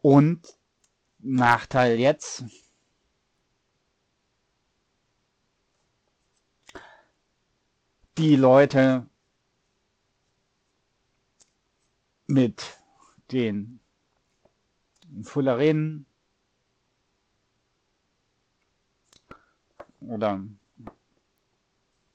Und 0.00 0.56
Nachteil 1.18 1.98
jetzt, 1.98 2.44
die 8.18 8.34
Leute 8.34 9.06
mit 12.26 12.76
den 13.30 13.78
Fullerenen 15.22 16.04
oder 20.00 20.44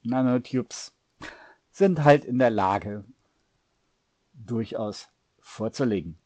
Nanotubes 0.02 0.94
sind 1.72 2.04
halt 2.04 2.26
in 2.26 2.38
der 2.38 2.50
Lage, 2.50 3.06
durchaus 4.34 5.08
vorzulegen. 5.40 6.18